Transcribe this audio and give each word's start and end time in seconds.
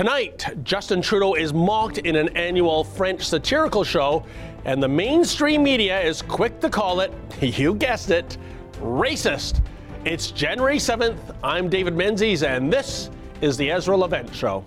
Tonight, 0.00 0.46
Justin 0.64 1.02
Trudeau 1.02 1.34
is 1.34 1.52
mocked 1.52 1.98
in 1.98 2.16
an 2.16 2.34
annual 2.34 2.84
French 2.84 3.22
satirical 3.22 3.84
show, 3.84 4.24
and 4.64 4.82
the 4.82 4.88
mainstream 4.88 5.62
media 5.62 6.00
is 6.00 6.22
quick 6.22 6.58
to 6.60 6.70
call 6.70 7.00
it, 7.00 7.12
you 7.42 7.74
guessed 7.74 8.10
it, 8.10 8.38
racist. 8.80 9.60
It's 10.06 10.30
January 10.30 10.78
7th. 10.78 11.18
I'm 11.44 11.68
David 11.68 11.94
Menzies, 11.94 12.42
and 12.44 12.72
this 12.72 13.10
is 13.42 13.58
the 13.58 13.70
Ezra 13.70 13.94
Levant 13.94 14.34
Show. 14.34 14.64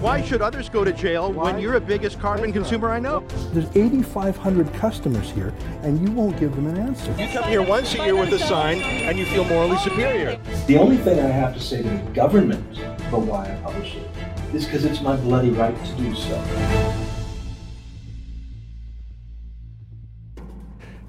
Why 0.00 0.22
should 0.22 0.40
others 0.40 0.70
go 0.70 0.82
to 0.82 0.94
jail 0.94 1.30
when 1.30 1.58
you're 1.58 1.78
the 1.78 1.84
biggest 1.84 2.18
carbon 2.18 2.54
consumer 2.54 2.88
I 2.88 3.00
know? 3.00 3.20
There's 3.52 3.68
8,500 3.76 4.72
customers 4.72 5.30
here, 5.30 5.52
and 5.82 6.00
you 6.00 6.10
won't 6.10 6.40
give 6.40 6.56
them 6.56 6.68
an 6.68 6.78
answer. 6.78 7.14
You 7.18 7.28
come 7.28 7.44
here 7.44 7.60
once 7.60 7.94
a 7.94 7.98
year 7.98 8.16
with 8.16 8.32
a 8.32 8.38
sign, 8.38 8.78
and 8.80 9.18
you 9.18 9.26
feel 9.26 9.44
morally 9.44 9.76
superior. 9.76 10.40
The 10.66 10.78
only 10.78 10.96
thing 10.96 11.20
I 11.20 11.26
have 11.26 11.52
to 11.52 11.60
say 11.60 11.82
to 11.82 11.88
the 11.90 11.98
government 12.14 12.78
for 13.10 13.20
why 13.20 13.52
I 13.52 13.54
publish 13.56 13.96
it 13.96 14.08
is 14.54 14.64
because 14.64 14.86
it's 14.86 15.02
my 15.02 15.16
bloody 15.16 15.50
right 15.50 15.76
to 15.84 15.92
do 15.96 16.14
so. 16.14 16.42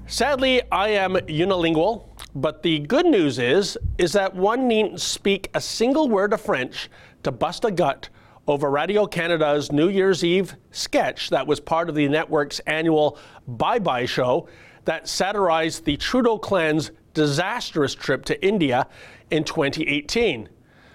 Sadly, 0.06 0.60
I 0.70 0.88
am 0.88 1.14
unilingual, 1.14 2.10
but 2.34 2.62
the 2.62 2.80
good 2.80 3.06
news 3.06 3.38
is 3.38 3.78
is 3.96 4.12
that 4.12 4.34
one 4.34 4.68
needn't 4.68 5.00
speak 5.00 5.48
a 5.54 5.62
single 5.62 6.10
word 6.10 6.34
of 6.34 6.42
French 6.42 6.90
to 7.22 7.32
bust 7.32 7.64
a 7.64 7.70
gut 7.70 8.10
over 8.48 8.70
Radio 8.70 9.06
Canada's 9.06 9.70
New 9.70 9.88
Year's 9.88 10.24
Eve 10.24 10.56
sketch 10.72 11.30
that 11.30 11.46
was 11.46 11.60
part 11.60 11.88
of 11.88 11.94
the 11.94 12.08
network's 12.08 12.58
annual 12.60 13.18
Bye 13.46 13.78
Bye 13.78 14.06
show 14.06 14.48
that 14.84 15.08
satirized 15.08 15.84
the 15.84 15.96
Trudeau 15.96 16.38
clan's 16.38 16.90
disastrous 17.14 17.94
trip 17.94 18.24
to 18.24 18.44
India 18.44 18.88
in 19.30 19.44
2018. 19.44 20.48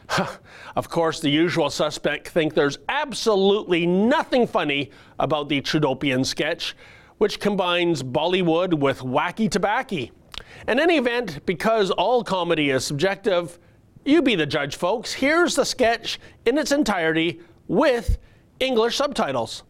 of 0.75 0.89
course, 0.89 1.19
the 1.19 1.29
usual 1.29 1.69
suspect 1.69 2.27
think 2.27 2.53
there's 2.53 2.79
absolutely 2.89 3.85
nothing 3.85 4.45
funny 4.45 4.91
about 5.19 5.47
the 5.47 5.61
Trudeaupian 5.61 6.25
sketch, 6.25 6.75
which 7.17 7.39
combines 7.39 8.03
Bollywood 8.03 8.73
with 8.73 8.99
wacky 8.99 9.49
tobacco. 9.49 10.07
In 10.67 10.79
any 10.79 10.97
event, 10.97 11.45
because 11.45 11.91
all 11.91 12.23
comedy 12.23 12.69
is 12.71 12.85
subjective, 12.85 13.57
you 14.07 14.21
be 14.21 14.35
the 14.35 14.45
judge, 14.45 14.77
folks. 14.77 15.13
Here's 15.13 15.55
the 15.55 15.65
sketch 15.65 16.19
in 16.45 16.57
its 16.57 16.71
entirety 16.71 17.41
with 17.67 18.17
English 18.59 18.95
subtitles. 18.95 19.63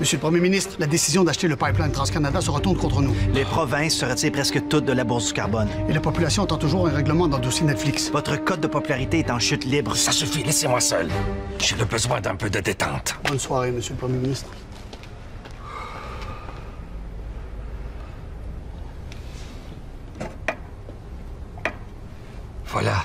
Monsieur 0.00 0.16
le 0.16 0.22
Premier 0.22 0.40
ministre, 0.40 0.76
la 0.78 0.86
décision 0.86 1.24
d'acheter 1.24 1.46
le 1.46 1.56
pipeline 1.56 1.92
TransCanada 1.92 2.40
se 2.40 2.50
retourne 2.50 2.78
contre 2.78 3.02
nous. 3.02 3.14
Les 3.34 3.44
provinces 3.44 3.96
se 3.96 4.06
retirent 4.06 4.32
presque 4.32 4.66
toutes 4.68 4.86
de 4.86 4.94
la 4.94 5.04
bourse 5.04 5.26
du 5.26 5.34
carbone. 5.34 5.68
Et 5.90 5.92
la 5.92 6.00
population 6.00 6.44
attend 6.44 6.56
toujours 6.56 6.86
un 6.86 6.90
règlement 6.90 7.28
dans 7.28 7.36
le 7.36 7.42
dossier 7.42 7.66
Netflix. 7.66 8.10
Votre 8.10 8.42
code 8.42 8.60
de 8.60 8.66
popularité 8.66 9.18
est 9.18 9.30
en 9.30 9.38
chute 9.38 9.66
libre. 9.66 9.94
Ça 9.94 10.10
suffit, 10.10 10.42
laissez-moi 10.42 10.80
seul. 10.80 11.10
J'ai 11.58 11.76
le 11.76 11.84
besoin 11.84 12.18
d'un 12.22 12.34
peu 12.34 12.48
de 12.48 12.60
détente. 12.60 13.14
Bonne 13.24 13.38
soirée, 13.38 13.72
Monsieur 13.72 13.92
le 13.92 13.98
Premier 13.98 14.16
ministre. 14.16 14.48
Voilà 22.72 23.02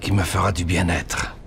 qui 0.00 0.09
me 0.20 0.24
fera 0.26 0.52
du 0.52 0.66
bien-être. 0.66 1.39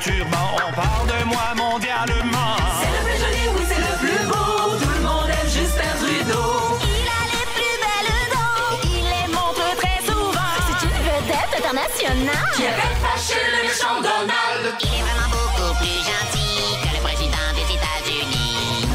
Turban, 0.00 0.56
on 0.66 0.72
parle 0.72 1.06
de 1.08 1.24
moi 1.24 1.54
mondialement. 1.56 2.56
C'est 2.80 2.90
le 2.96 3.00
plus 3.04 3.18
joli, 3.22 3.42
oui 3.54 3.64
c'est 3.68 3.78
le 3.78 3.94
plus 3.98 4.22
beau 4.26 4.78
Tout 4.80 4.88
le 4.96 5.00
monde 5.00 5.28
aime 5.28 5.50
Justin 5.50 5.92
Trudeau 6.00 6.78
Il 6.80 7.06
a 7.20 7.22
les 7.34 7.46
plus 7.54 7.76
belles 7.84 8.14
dents, 8.32 8.80
il 8.82 9.04
les 9.04 9.28
montre 9.32 9.66
très 9.76 10.00
souvent. 10.06 10.52
C'est 10.66 10.80
une 10.86 11.00
vedette 11.04 11.52
internationale. 11.58 12.48
Qui 12.56 12.66
a 12.66 12.72
fait 12.72 12.96
fâcher 13.04 13.44
le 13.52 13.68
méchant 13.68 13.96
Donald 14.00 14.64
Il 14.80 14.88
est 14.88 15.02
vraiment 15.04 15.30
beaucoup 15.36 15.74
plus 15.78 16.00
gentil 16.08 16.80
que 16.82 16.90
le 16.96 17.00
président 17.02 17.48
des 17.58 17.68
États-Unis. 17.76 18.88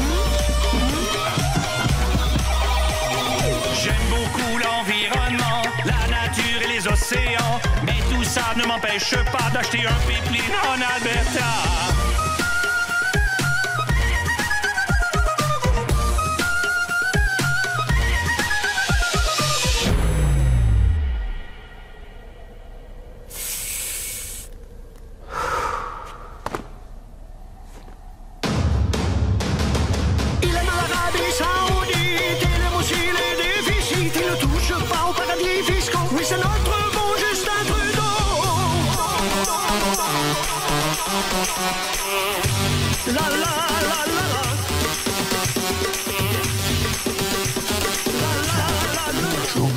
J'aime 3.80 4.06
beaucoup 4.10 4.58
l'environnement, 4.58 5.62
la 5.84 6.02
nature 6.08 6.60
et 6.64 6.68
les 6.68 6.88
océans. 6.88 7.60
Ne 8.56 8.64
m'empêche 8.64 9.14
pas 9.30 9.50
d'acheter 9.52 9.86
un 9.86 9.94
pipeline 10.06 10.42
en 10.64 10.80
Alberta. 10.94 12.05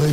Oui 0.02 0.08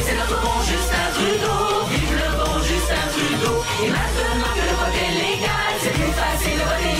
c'est 0.00 0.16
notre 0.16 0.40
bon 0.40 0.62
Justin 0.62 1.10
Trudeau 1.12 1.84
Vive 1.90 2.14
le 2.14 2.28
bon 2.38 2.58
Justin 2.62 3.04
Trudeau 3.12 3.56
Et 3.84 3.90
maintenant 3.90 4.52
que 4.54 4.64
le 4.64 4.72
vote 4.72 4.96
est 4.96 5.12
légal 5.12 5.72
C'est 5.78 5.92
plus 5.92 6.12
facile 6.12 6.56
de 6.56 6.64
voter 6.64 6.94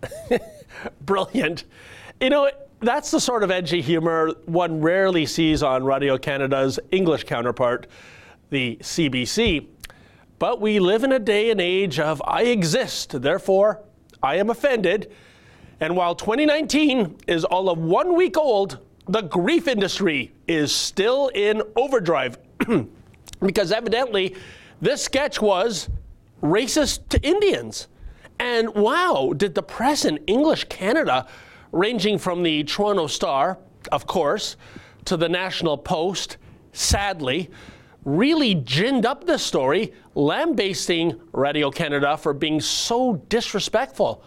libéral 0.00 0.48
Brilliant. 1.02 1.64
You 2.22 2.30
know, 2.30 2.48
that's 2.80 3.10
the 3.10 3.20
sort 3.20 3.42
of 3.42 3.50
edgy 3.50 3.82
humor 3.82 4.30
one 4.46 4.80
rarely 4.80 5.26
sees 5.26 5.62
on 5.62 5.84
Radio 5.84 6.16
Canada's 6.16 6.80
English 6.90 7.24
counterpart, 7.24 7.86
the 8.48 8.78
CBC. 8.80 9.66
But 10.38 10.58
we 10.58 10.78
live 10.78 11.04
in 11.04 11.12
a 11.12 11.18
day 11.18 11.50
and 11.50 11.60
age 11.60 12.00
of 12.00 12.22
I 12.26 12.44
exist, 12.44 13.20
therefore 13.20 13.82
I 14.22 14.36
am 14.36 14.48
offended. 14.48 15.12
And 15.80 15.96
while 15.96 16.14
2019 16.14 17.16
is 17.26 17.44
all 17.44 17.68
of 17.68 17.78
one 17.78 18.14
week 18.14 18.36
old, 18.36 18.78
the 19.08 19.22
grief 19.22 19.68
industry 19.68 20.32
is 20.46 20.74
still 20.74 21.28
in 21.28 21.62
overdrive. 21.76 22.38
because 23.40 23.72
evidently 23.72 24.34
this 24.80 25.02
sketch 25.02 25.40
was 25.40 25.88
racist 26.42 27.08
to 27.08 27.20
Indians. 27.22 27.88
And 28.38 28.74
wow, 28.74 29.32
did 29.36 29.54
the 29.54 29.62
press 29.62 30.04
in 30.04 30.18
English 30.26 30.64
Canada, 30.64 31.26
ranging 31.72 32.18
from 32.18 32.42
the 32.42 32.64
Toronto 32.64 33.06
Star, 33.06 33.58
of 33.92 34.06
course, 34.06 34.56
to 35.04 35.16
the 35.16 35.28
National 35.28 35.76
Post, 35.78 36.38
sadly, 36.72 37.50
really 38.04 38.54
ginned 38.54 39.06
up 39.06 39.24
this 39.24 39.42
story, 39.42 39.92
lambasting 40.14 41.20
Radio 41.32 41.70
Canada 41.70 42.16
for 42.16 42.32
being 42.32 42.60
so 42.60 43.14
disrespectful. 43.28 44.24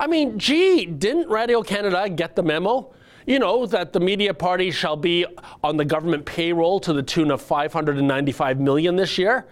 I 0.00 0.06
mean, 0.06 0.38
gee, 0.38 0.86
didn't 0.86 1.28
Radio 1.28 1.62
Canada 1.62 2.08
get 2.08 2.36
the 2.36 2.42
memo? 2.42 2.94
You 3.26 3.38
know, 3.38 3.66
that 3.66 3.92
the 3.92 4.00
media 4.00 4.32
party 4.32 4.70
shall 4.70 4.96
be 4.96 5.26
on 5.62 5.76
the 5.76 5.84
government 5.84 6.24
payroll 6.24 6.80
to 6.80 6.92
the 6.92 7.02
tune 7.02 7.30
of 7.30 7.42
595 7.42 8.60
million 8.60 8.96
this 8.96 9.18
year? 9.18 9.46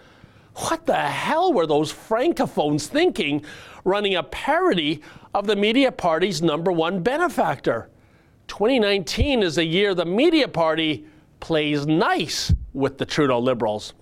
What 0.55 0.87
the 0.87 0.95
hell 0.95 1.53
were 1.53 1.67
those 1.67 1.93
francophones 1.93 2.87
thinking 2.87 3.45
running 3.85 4.15
a 4.15 4.23
parody 4.23 5.03
of 5.35 5.47
the 5.47 5.57
media 5.57 5.93
party's 5.93 6.41
number 6.41 6.73
one 6.73 7.03
benefactor? 7.03 7.91
2019 8.49 9.43
is 9.43 9.57
the 9.57 9.65
year 9.65 9.95
the 9.95 10.07
media 10.07 10.49
party 10.49 11.05
plays 11.41 11.87
nice 11.87 12.55
with 12.73 12.99
the 12.99 13.05
Trudeau 13.05 13.41
Liberals. 13.41 13.93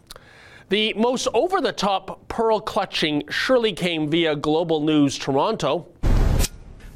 The 0.68 0.94
most 0.94 1.28
over 1.34 1.60
the 1.60 1.72
top 1.72 2.26
pearl 2.28 2.60
clutching 2.60 3.24
surely 3.28 3.72
came 3.72 4.08
via 4.08 4.34
Global 4.36 4.80
News 4.80 5.18
Toronto. 5.18 5.88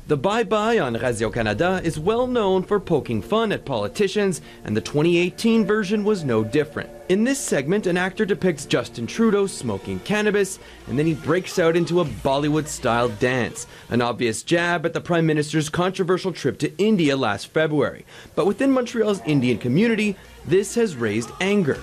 The 0.08 0.16
Bye 0.16 0.44
Bye 0.44 0.78
on 0.78 0.94
Radio 0.94 1.28
Canada 1.28 1.82
is 1.84 1.98
well 1.98 2.26
known 2.26 2.62
for 2.62 2.80
poking 2.80 3.20
fun 3.20 3.52
at 3.52 3.66
politicians, 3.66 4.40
and 4.64 4.74
the 4.74 4.80
2018 4.80 5.66
version 5.66 6.02
was 6.02 6.24
no 6.24 6.42
different. 6.42 6.88
In 7.10 7.24
this 7.24 7.38
segment, 7.38 7.86
an 7.86 7.98
actor 7.98 8.24
depicts 8.24 8.64
Justin 8.64 9.06
Trudeau 9.06 9.46
smoking 9.46 10.00
cannabis, 10.00 10.60
and 10.86 10.98
then 10.98 11.04
he 11.04 11.12
breaks 11.12 11.58
out 11.58 11.76
into 11.76 12.00
a 12.00 12.06
Bollywood 12.06 12.68
style 12.68 13.10
dance, 13.10 13.66
an 13.90 14.00
obvious 14.00 14.42
jab 14.42 14.86
at 14.86 14.94
the 14.94 15.00
Prime 15.02 15.26
Minister's 15.26 15.68
controversial 15.68 16.32
trip 16.32 16.58
to 16.60 16.74
India 16.78 17.14
last 17.14 17.48
February. 17.48 18.06
But 18.34 18.46
within 18.46 18.72
Montreal's 18.72 19.20
Indian 19.26 19.58
community, 19.58 20.16
this 20.46 20.74
has 20.76 20.96
raised 20.96 21.30
anger. 21.42 21.78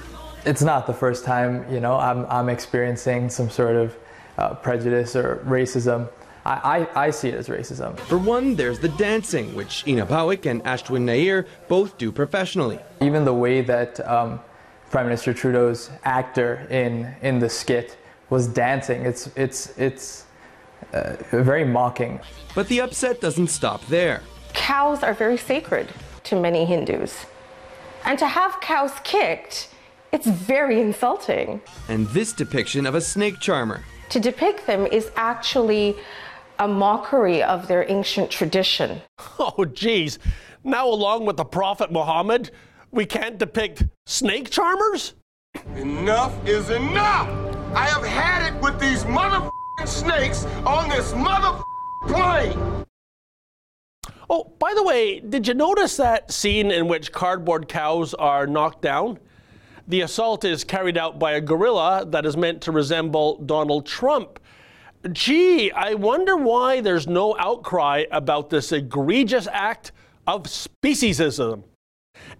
It's 0.48 0.64
not 0.64 0.88
the 0.88 0.96
first 0.96 1.26
time, 1.26 1.72
you 1.72 1.80
know, 1.80 1.96
I'm, 1.96 2.26
I'm 2.26 2.50
experiencing 2.50 3.30
some 3.30 3.52
sort 3.52 3.76
of 3.76 3.96
uh, 4.40 4.56
prejudice 4.56 5.16
or 5.16 5.44
racism. 5.46 6.10
I, 6.46 6.88
I, 6.96 7.06
I, 7.08 7.10
see 7.10 7.30
it 7.30 7.36
as 7.36 7.48
racism. 7.48 7.98
For 8.02 8.20
one, 8.20 8.56
there's 8.56 8.78
the 8.80 8.90
dancing, 8.90 9.56
which 9.56 9.86
Ina 9.88 10.06
Bawik 10.06 10.46
and 10.46 10.64
Ashwin 10.64 11.02
Nair 11.02 11.48
both 11.68 11.98
do 11.98 12.12
professionally. 12.12 12.80
Even 13.02 13.26
the 13.26 13.34
way 13.34 13.62
that 13.62 14.00
um, 14.08 14.40
Prime 14.92 15.08
Minister 15.08 15.34
Trudeau's 15.34 15.90
actor 16.04 16.68
in, 16.70 17.16
in 17.24 17.40
the 17.40 17.50
skit 17.50 17.98
was 18.30 18.48
dancing, 18.48 19.04
it's, 19.06 19.28
it's, 19.36 19.78
it's 19.78 20.26
uh, 20.94 21.16
very 21.32 21.66
mocking. 21.66 22.20
But 22.54 22.68
the 22.68 22.82
upset 22.82 23.22
doesn't 23.22 23.48
stop 23.48 23.86
there. 23.88 24.22
Cows 24.54 25.02
are 25.02 25.14
very 25.14 25.38
sacred 25.38 25.90
to 26.26 26.40
many 26.40 26.66
Hindus. 26.66 27.26
And 28.06 28.20
to 28.20 28.28
have 28.28 28.62
cows 28.62 28.92
kicked, 29.04 29.70
it's 30.12 30.28
very 30.28 30.80
insulting. 30.80 31.62
And 31.90 32.08
this 32.10 32.34
depiction 32.34 32.86
of 32.86 32.94
a 32.94 33.02
snake 33.02 33.40
charmer. 33.40 33.84
To 34.10 34.20
depict 34.20 34.68
them 34.68 34.86
is 34.86 35.12
actually 35.16 35.96
a 36.60 36.68
mockery 36.68 37.44
of 37.44 37.68
their 37.68 37.90
ancient 37.90 38.30
tradition. 38.30 39.02
Oh, 39.38 39.66
geez. 39.66 40.18
Now, 40.64 40.88
along 40.88 41.26
with 41.26 41.38
the 41.38 41.46
Prophet 41.46 41.92
Muhammad, 41.92 42.52
we 42.92 43.06
can't 43.06 43.38
depict 43.38 43.84
snake 44.06 44.50
charmers? 44.50 45.14
Enough 45.76 46.48
is 46.48 46.70
enough! 46.70 47.28
I 47.76 47.86
have 47.88 48.06
had 48.06 48.54
it 48.54 48.62
with 48.62 48.80
these 48.80 49.06
mother 49.06 49.50
snakes 49.86 50.46
on 50.66 50.90
this 50.90 51.14
mother 51.14 51.62
plane! 52.08 52.86
Oh, 54.30 54.54
by 54.58 54.74
the 54.74 54.84
way, 54.84 55.20
did 55.20 55.48
you 55.48 55.54
notice 55.54 55.98
that 55.98 56.32
scene 56.32 56.72
in 56.72 56.88
which 56.88 57.12
cardboard 57.12 57.68
cows 57.68 58.14
are 58.16 58.48
knocked 58.48 58.82
down? 58.82 59.20
The 59.88 60.02
assault 60.02 60.44
is 60.44 60.64
carried 60.64 60.98
out 60.98 61.20
by 61.20 61.34
a 61.34 61.42
gorilla 61.42 62.06
that 62.08 62.26
is 62.26 62.36
meant 62.36 62.62
to 62.62 62.72
resemble 62.72 63.38
Donald 63.38 63.86
Trump. 63.86 64.40
Gee, 65.12 65.72
I 65.72 65.94
wonder 65.94 66.36
why 66.36 66.82
there's 66.82 67.06
no 67.06 67.36
outcry 67.38 68.06
about 68.12 68.50
this 68.50 68.72
egregious 68.72 69.48
act 69.52 69.92
of 70.26 70.44
speciesism. 70.44 71.64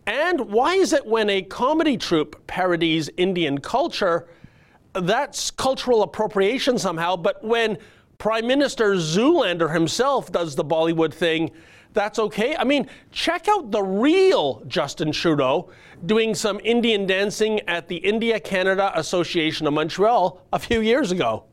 And 0.08 0.40
why 0.40 0.74
is 0.76 0.92
it 0.92 1.06
when 1.06 1.30
a 1.30 1.44
comedy 1.44 1.96
troupe 1.96 2.48
parodies 2.48 3.10
Indian 3.18 3.60
culture, 3.60 4.28
that's 4.94 5.52
cultural 5.52 6.02
appropriation 6.02 6.80
somehow, 6.80 7.16
but 7.16 7.44
when 7.44 7.78
Prime 8.18 8.48
Minister 8.48 8.96
Zoolander 8.96 9.72
himself 9.72 10.32
does 10.32 10.56
the 10.56 10.66
Bollywood 10.66 11.14
thing, 11.14 11.52
that's 11.94 12.18
okay? 12.18 12.56
I 12.56 12.64
mean, 12.64 12.90
check 13.12 13.48
out 13.48 13.70
the 13.70 13.84
real 13.84 14.64
Justin 14.68 15.12
Trudeau 15.12 15.70
doing 16.08 16.34
some 16.34 16.60
Indian 16.64 17.06
dancing 17.06 17.60
at 17.68 17.88
the 17.88 17.98
India 17.98 18.40
Canada 18.40 18.92
Association 18.96 19.68
of 19.68 19.74
Montreal 19.74 20.42
a 20.52 20.58
few 20.58 20.82
years 20.82 21.12
ago. 21.12 21.44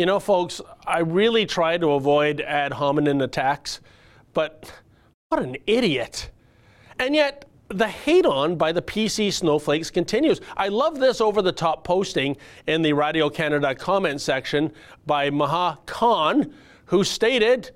You 0.00 0.06
know, 0.06 0.18
folks, 0.18 0.62
I 0.86 1.00
really 1.00 1.44
try 1.44 1.76
to 1.76 1.90
avoid 1.90 2.40
ad 2.40 2.72
hominem 2.72 3.20
attacks, 3.20 3.80
but 4.32 4.72
what 5.28 5.42
an 5.42 5.58
idiot. 5.66 6.30
And 6.98 7.14
yet, 7.14 7.44
the 7.68 7.86
hate 7.86 8.24
on 8.24 8.56
by 8.56 8.72
the 8.72 8.80
PC 8.80 9.30
snowflakes 9.30 9.90
continues. 9.90 10.40
I 10.56 10.68
love 10.68 10.98
this 10.98 11.20
over 11.20 11.42
the 11.42 11.52
top 11.52 11.84
posting 11.84 12.38
in 12.66 12.80
the 12.80 12.94
Radio 12.94 13.28
Canada 13.28 13.74
comment 13.74 14.22
section 14.22 14.72
by 15.04 15.28
Maha 15.28 15.78
Khan, 15.84 16.50
who 16.86 17.04
stated, 17.04 17.70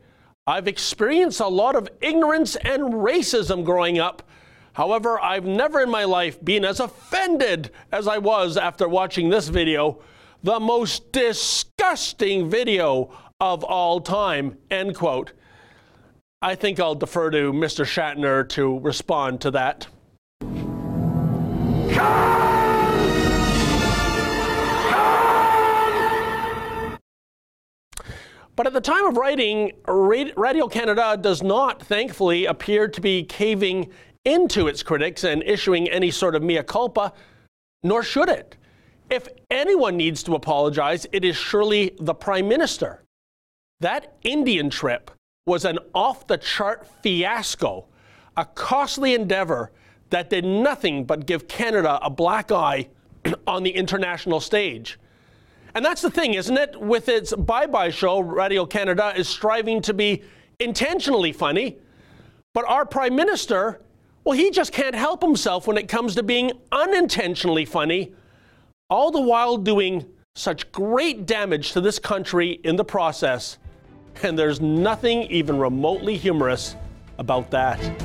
I've 0.47 0.67
experienced 0.67 1.41
a 1.41 1.49
lot 1.49 1.77
of 1.77 1.91
ignorance 2.01 2.57
and 2.57 2.85
racism 2.85 3.67
growing 3.67 3.99
up. 3.99 4.23
However, 4.73 5.21
I've 5.21 5.45
never 5.45 5.83
in 5.83 5.91
my 5.91 6.05
life 6.05 6.43
been 6.43 6.65
as 6.65 6.81
offended 6.81 7.71
as 7.93 8.09
I 8.09 8.17
was 8.17 8.57
after 8.57 8.89
watching 8.89 9.29
this 9.29 9.49
video 9.49 10.01
the 10.45 10.61
most 10.61 11.11
disgusting 11.11 12.51
video 12.51 13.11
of 13.41 13.65
all 13.65 13.99
time, 13.99 14.59
end 14.71 14.95
quote. 14.95 15.33
I 16.43 16.55
think 16.55 16.79
I'll 16.79 16.95
defer 16.95 17.31
to 17.31 17.51
Mr. 17.51 17.87
Shatner 17.87 18.47
to 18.51 18.79
respond 18.81 19.41
to 19.41 19.51
that. 19.53 19.87
But 28.57 28.67
at 28.67 28.75
the 28.75 28.83
time 28.83 29.07
of 29.07 29.17
writing, 29.17 29.73
Radio 29.89 30.69
Canada 30.69 31.17
does 31.19 31.43
not, 31.43 31.83
thankfully, 31.83 32.45
appear 32.45 32.87
to 32.87 33.01
be 33.01 33.23
caving 33.25 33.91
into 34.27 34.69
its 34.69 34.83
critics 34.83 35.25
and 35.25 35.43
issuing 35.43 35.89
any 35.89 36.11
sort 36.11 36.35
of 36.35 36.43
mea 36.43 36.63
culpa, 36.63 37.15
nor 37.83 38.03
should 38.03 38.29
it. 38.29 38.59
If 39.11 39.29
anyone 39.51 39.97
needs 39.97 40.23
to 40.25 40.35
apologize, 40.35 41.07
it 41.13 41.25
is 41.25 41.37
surely 41.37 41.95
the 41.99 42.15
Prime 42.15 42.49
Minister. 42.49 43.03
That 43.81 44.17
Indian 44.23 44.71
trip 44.71 45.11
was 45.47 45.65
an 45.65 45.79
off 45.95 46.27
the 46.27 46.39
chart 46.39 46.87
fiasco, 47.03 47.87
a 48.37 48.45
costly 48.45 49.15
endeavor 49.15 49.73
that 50.11 50.31
did 50.31 50.45
nothing 50.45 51.05
but 51.05 51.27
give 51.27 51.49
Canada 51.49 51.99
a 52.03 52.09
black 52.09 52.51
eye 52.51 52.89
on 53.47 53.63
the 53.63 53.71
international 53.71 54.41
stage. 54.41 54.99
And 55.75 55.85
that's 55.85 56.03
the 56.03 56.11
thing, 56.11 56.35
isn't 56.35 56.57
it? 56.57 56.81
With 56.81 57.09
its 57.09 57.35
bye 57.35 57.67
bye 57.67 57.91
show, 57.91 58.21
Radio 58.21 58.65
Canada 58.65 59.13
is 59.17 59.29
striving 59.29 59.83
to 59.83 59.93
be 59.93 60.23
intentionally 60.61 61.33
funny. 61.33 61.79
But 62.53 62.65
our 62.69 62.87
Prime 62.87 63.17
Minister, 63.17 63.81
well, 64.23 64.39
he 64.39 64.51
just 64.51 64.73
can't 64.73 64.95
help 64.95 65.21
himself 65.21 65.67
when 65.67 65.77
it 65.77 65.89
comes 65.89 66.15
to 66.15 66.23
being 66.23 66.53
unintentionally 66.71 67.65
funny 67.65 68.15
all 68.91 69.11
the 69.11 69.21
while 69.21 69.57
doing 69.57 70.05
such 70.35 70.71
great 70.73 71.27
damage 71.27 71.73
to 71.73 71.81
this 71.81 71.99
country 71.99 72.61
in 72.65 72.77
the 72.77 72.85
process. 72.85 73.59
And 74.23 74.39
there's 74.39 74.61
nothing 74.61 75.23
even 75.25 75.59
remotely 75.59 76.17
humorous 76.17 76.77
about 77.19 77.51
that. 77.51 78.04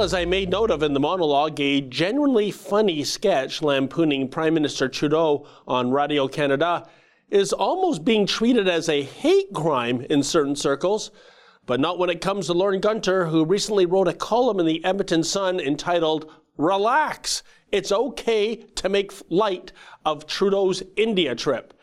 Well, 0.00 0.06
as 0.06 0.14
I 0.14 0.24
made 0.24 0.48
note 0.48 0.70
of 0.70 0.82
in 0.82 0.94
the 0.94 0.98
monologue, 0.98 1.60
a 1.60 1.82
genuinely 1.82 2.50
funny 2.50 3.04
sketch 3.04 3.60
lampooning 3.60 4.28
Prime 4.28 4.54
Minister 4.54 4.88
Trudeau 4.88 5.46
on 5.68 5.90
Radio 5.90 6.26
Canada 6.26 6.88
is 7.28 7.52
almost 7.52 8.02
being 8.02 8.24
treated 8.24 8.66
as 8.66 8.88
a 8.88 9.02
hate 9.02 9.52
crime 9.52 10.00
in 10.08 10.22
certain 10.22 10.56
circles, 10.56 11.10
but 11.66 11.80
not 11.80 11.98
when 11.98 12.08
it 12.08 12.22
comes 12.22 12.46
to 12.46 12.54
Lorne 12.54 12.80
Gunter, 12.80 13.26
who 13.26 13.44
recently 13.44 13.84
wrote 13.84 14.08
a 14.08 14.14
column 14.14 14.58
in 14.58 14.64
the 14.64 14.82
Edmonton 14.86 15.22
Sun 15.22 15.60
entitled 15.60 16.32
Relax, 16.56 17.42
it's 17.70 17.92
okay 17.92 18.56
to 18.56 18.88
make 18.88 19.12
light 19.28 19.70
of 20.06 20.26
Trudeau's 20.26 20.82
India 20.96 21.34
trip. 21.34 21.74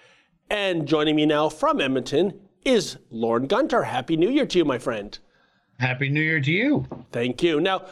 And 0.50 0.88
joining 0.88 1.16
me 1.16 1.28
now 1.28 1.50
from 1.50 1.80
Edmonton 1.80 2.40
is 2.66 2.98
Lorne 3.12 3.46
Gunter. 3.46 3.84
Happy 3.84 4.18
New 4.18 4.32
Year 4.32 4.48
to 4.48 4.58
you, 4.58 4.66
my 4.66 4.80
friend. 4.80 5.20
Happy 5.80 6.10
New 6.10 6.22
Year 6.22 6.42
to 6.42 6.52
you. 6.52 6.88
Thank 7.12 7.44
you. 7.44 7.62
Now, 7.62 7.86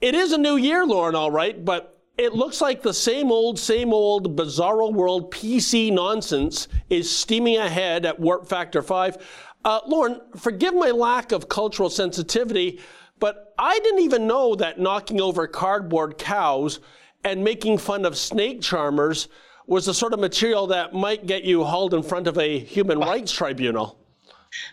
it 0.00 0.14
is 0.14 0.32
a 0.32 0.38
new 0.38 0.56
year, 0.56 0.86
Lorne, 0.86 1.14
all 1.14 1.30
right, 1.30 1.62
but 1.64 1.98
it 2.16 2.34
looks 2.34 2.60
like 2.60 2.82
the 2.82 2.94
same 2.94 3.30
old, 3.30 3.58
same 3.58 3.92
old 3.92 4.36
bizarro 4.36 4.92
world 4.92 5.32
PC 5.32 5.92
nonsense 5.92 6.68
is 6.88 7.14
steaming 7.14 7.56
ahead 7.56 8.04
at 8.04 8.18
Warp 8.18 8.46
Factor 8.48 8.82
5. 8.82 9.18
Uh, 9.64 9.80
Lorne, 9.86 10.20
forgive 10.36 10.74
my 10.74 10.90
lack 10.90 11.32
of 11.32 11.48
cultural 11.48 11.90
sensitivity, 11.90 12.80
but 13.18 13.54
I 13.58 13.78
didn't 13.80 14.00
even 14.00 14.26
know 14.26 14.54
that 14.54 14.80
knocking 14.80 15.20
over 15.20 15.46
cardboard 15.46 16.16
cows 16.16 16.80
and 17.22 17.44
making 17.44 17.78
fun 17.78 18.06
of 18.06 18.16
snake 18.16 18.62
charmers 18.62 19.28
was 19.66 19.86
the 19.86 19.94
sort 19.94 20.14
of 20.14 20.20
material 20.20 20.66
that 20.68 20.94
might 20.94 21.26
get 21.26 21.44
you 21.44 21.62
hauled 21.62 21.92
in 21.92 22.02
front 22.02 22.26
of 22.26 22.38
a 22.38 22.58
human 22.58 22.98
rights 22.98 23.32
tribunal. 23.32 23.99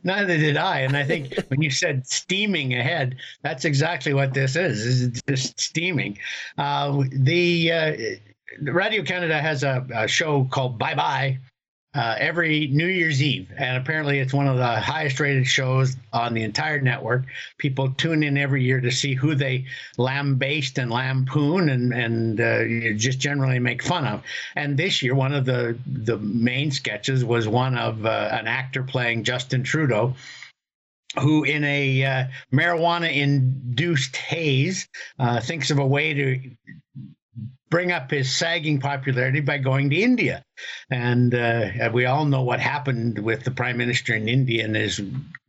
Neither 0.04 0.38
did 0.38 0.58
I. 0.58 0.80
And 0.80 0.96
I 0.96 1.04
think 1.04 1.34
when 1.50 1.62
you 1.62 1.70
said 1.70 2.08
steaming 2.08 2.74
ahead, 2.74 3.18
that's 3.42 3.66
exactly 3.66 4.14
what 4.14 4.34
this 4.34 4.56
is. 4.56 4.84
This 4.84 5.02
is 5.02 5.22
just 5.28 5.60
steaming. 5.60 6.18
Uh, 6.58 7.04
the 7.12 7.72
uh, 7.72 7.94
Radio 8.62 9.04
Canada 9.04 9.40
has 9.40 9.64
a, 9.64 9.86
a 9.94 10.08
show 10.08 10.46
called 10.46 10.78
Bye 10.78 10.96
Bye 10.96 11.40
uh, 11.94 12.16
every 12.20 12.68
New 12.68 12.86
Year's 12.86 13.24
Eve, 13.24 13.52
and 13.58 13.78
apparently 13.78 14.20
it's 14.20 14.34
one 14.34 14.48
of 14.48 14.58
the 14.58 14.80
highest 14.80 15.20
rated 15.20 15.48
shows 15.48 15.96
on 16.14 16.34
the 16.34 16.44
entire 16.44 16.80
network. 16.80 17.24
People 17.58 17.92
tune 17.92 18.24
in 18.24 18.38
every 18.38 18.64
year 18.64 18.80
to 18.82 18.92
see 18.92 19.14
who 19.16 19.34
they 19.34 19.66
lambaste 19.98 20.78
and 20.78 20.92
lampoon 20.92 21.70
and 21.70 21.94
and 21.94 22.40
uh, 22.42 22.94
just 22.98 23.20
generally 23.20 23.60
make 23.60 23.82
fun 23.82 24.06
of. 24.06 24.22
And 24.56 24.78
this 24.78 25.02
year, 25.02 25.16
one 25.16 25.34
of 25.34 25.46
the 25.46 25.78
the 25.88 26.18
main 26.18 26.72
sketches 26.72 27.26
was 27.26 27.48
one 27.48 27.78
of 27.78 28.06
uh, 28.06 28.30
an 28.32 28.48
actor 28.48 28.84
playing 28.84 29.24
Justin 29.24 29.64
Trudeau 29.64 30.14
who 31.20 31.44
in 31.46 31.64
a 31.64 32.04
uh, 32.04 32.26
marijuana 32.54 33.12
induced 33.12 34.16
haze 34.18 34.88
uh, 35.20 35.40
thinks 35.40 35.72
of 35.72 35.80
a 35.80 35.86
way 35.86 36.14
to 36.14 36.40
bring 37.70 37.92
up 37.92 38.12
his 38.12 38.36
sagging 38.36 38.80
popularity 38.80 39.40
by 39.42 39.58
going 39.58 39.90
to 39.90 39.96
India. 39.96 40.44
And 40.90 41.34
uh, 41.36 41.90
we 41.94 42.06
all 42.06 42.26
know 42.26 42.42
what 42.42 42.60
happened 42.60 43.20
with 43.20 43.44
the 43.44 43.52
prime 43.52 43.78
minister 43.78 44.16
in 44.16 44.28
India 44.28 44.64
and 44.64 44.76
his 44.76 45.02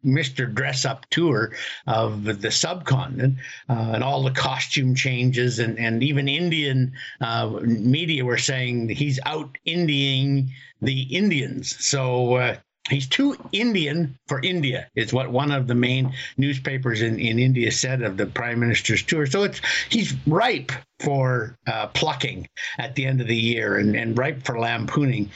Mr. 0.05 0.53
Dress 0.53 0.85
Up 0.85 1.07
tour 1.11 1.53
of 1.87 2.25
the 2.25 2.51
subcontinent 2.51 3.39
uh, 3.69 3.93
and 3.95 4.05
all 4.05 4.23
the 4.23 4.31
costume 4.31 4.95
changes. 4.95 5.59
And, 5.59 5.79
and 5.79 6.03
even 6.03 6.29
Indian 6.29 6.93
uh, 7.21 7.59
media 7.63 8.25
were 8.25 8.39
saying 8.39 8.89
he's 8.91 9.19
out 9.25 9.57
Indiaing 9.65 10.51
the 10.81 11.03
Indians. 11.03 11.85
So 11.85 12.35
uh, 12.35 12.57
He's 12.89 13.07
too 13.07 13.37
Indian 13.53 14.17
for 14.27 14.41
India, 14.41 14.89
is 14.95 15.13
what 15.13 15.31
one 15.31 15.51
of 15.51 15.67
the 15.67 15.75
main 15.75 16.15
newspapers 16.37 17.03
in, 17.03 17.19
in 17.19 17.39
India 17.39 17.71
said 17.71 18.03
of 18.03 18.17
the 18.17 18.27
prime 18.27 18.61
minister's 18.61 19.03
tour. 19.03 19.27
So 19.27 19.45
it's 19.45 19.61
he's 19.89 20.15
ripe 20.27 20.73
for 21.01 21.57
uh, 21.67 21.89
plucking 21.89 22.49
at 22.79 22.95
the 22.95 23.07
end 23.07 23.21
of 23.21 23.29
the 23.29 23.37
year 23.37 23.77
and, 23.77 23.95
and 23.95 24.17
ripe 24.17 24.43
for 24.45 24.59
lampooning. 24.59 25.31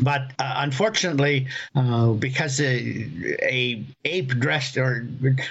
But 0.00 0.32
uh, 0.38 0.54
unfortunately, 0.58 1.48
uh, 1.74 2.12
because 2.12 2.60
a, 2.60 3.08
a, 3.42 3.84
ape 4.04 4.28
dressed 4.28 4.76
or 4.76 5.08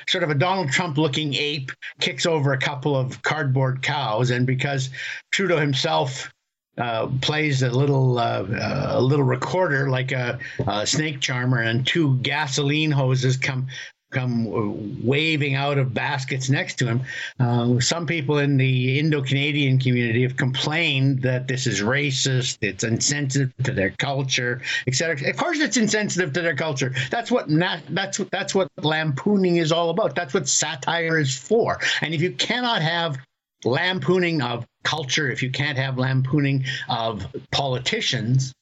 sort 0.07 0.23
of 0.23 0.29
a 0.29 0.35
Donald 0.35 0.69
Trump 0.69 0.97
looking 0.97 1.33
ape 1.33 1.71
kicks 1.99 2.25
over 2.25 2.53
a 2.53 2.57
couple 2.57 2.95
of 2.95 3.21
cardboard 3.23 3.81
cows, 3.81 4.31
and 4.31 4.47
because 4.47 4.89
Trudeau 5.31 5.57
himself 5.57 6.31
uh, 6.77 7.07
plays 7.21 7.63
a 7.63 7.69
little 7.69 8.19
uh, 8.19 8.43
uh, 8.43 8.87
a 8.91 9.01
little 9.01 9.25
recorder 9.25 9.89
like 9.89 10.11
a, 10.11 10.39
a, 10.67 10.85
snake 10.85 11.19
charmer, 11.19 11.61
and 11.61 11.87
two 11.87 12.17
gasoline 12.17 12.91
hoses 12.91 13.37
come 13.37 13.67
come 14.11 15.05
waving 15.05 15.55
out 15.55 15.77
of 15.77 15.93
baskets 15.93 16.49
next 16.49 16.75
to 16.75 16.85
him. 16.85 17.01
Uh, 17.39 17.79
some 17.79 18.05
people 18.05 18.37
in 18.37 18.55
the 18.55 18.99
Indo-Canadian 18.99 19.79
community 19.79 20.23
have 20.23 20.37
complained 20.37 21.21
that 21.23 21.47
this 21.47 21.67
is 21.67 21.81
racist, 21.81 22.57
it's 22.61 22.85
insensitive 22.85 23.51
to 23.63 23.73
their 23.73 23.89
culture, 23.91 24.61
etc. 24.87 25.29
Of 25.29 25.35
course, 25.35 25.59
it's 25.59 25.77
insensitive 25.77 26.31
to 26.33 26.41
their 26.41 26.55
culture. 26.55 26.93
That's 27.09 27.31
what 27.31 27.47
that's 27.89 28.17
that's 28.31 28.55
what 28.55 28.69
lampooning 28.81 29.57
is 29.57 29.71
all 29.71 29.89
about. 29.89 30.15
That's 30.15 30.33
what 30.33 30.47
satire 30.47 31.19
is 31.19 31.35
for. 31.35 31.79
And 32.01 32.13
if 32.13 32.21
you 32.21 32.31
cannot 32.31 32.81
have 32.81 33.17
lampooning 33.65 34.41
of 34.41 34.65
culture, 34.87 35.29
if 35.29 35.43
you 35.43 35.51
can't 35.51 35.77
have 35.77 35.97
lampooning 35.97 36.65
of 36.87 37.27
politicians, 37.51 38.53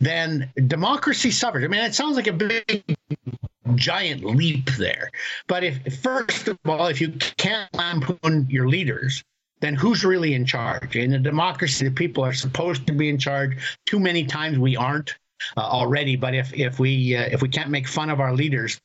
then 0.00 0.50
democracy 0.66 1.30
suffers. 1.30 1.62
I 1.64 1.68
mean, 1.68 1.80
it 1.80 1.94
sounds 1.94 2.16
like 2.16 2.26
a 2.26 2.32
big 2.32 2.84
giant 3.76 4.24
leap 4.24 4.70
there. 4.76 5.10
But 5.46 5.62
if 5.62 6.02
first 6.02 6.48
of 6.48 6.58
all, 6.66 6.88
if 6.88 7.00
you 7.00 7.12
can't 7.36 7.72
lampoon 7.74 8.48
your 8.50 8.68
leaders, 8.68 9.22
then 9.60 9.74
who's 9.74 10.04
really 10.04 10.34
in 10.34 10.44
charge? 10.44 10.96
In 10.96 11.14
a 11.14 11.18
democracy, 11.18 11.84
the 11.88 11.94
people 11.94 12.24
are 12.24 12.32
supposed 12.32 12.86
to 12.88 12.92
be 12.92 13.08
in 13.08 13.18
charge. 13.18 13.56
Too 13.86 14.00
many 14.00 14.24
times 14.24 14.58
we 14.58 14.76
aren't 14.76 15.14
uh, 15.56 15.60
already. 15.60 16.16
But 16.16 16.34
if 16.34 16.52
if 16.54 16.80
we 16.80 17.16
uh, 17.16 17.28
if 17.30 17.40
we 17.40 17.48
can't 17.48 17.70
make 17.70 17.86
fun 17.86 18.10
of 18.10 18.18
our 18.20 18.34
leaders, 18.34 18.80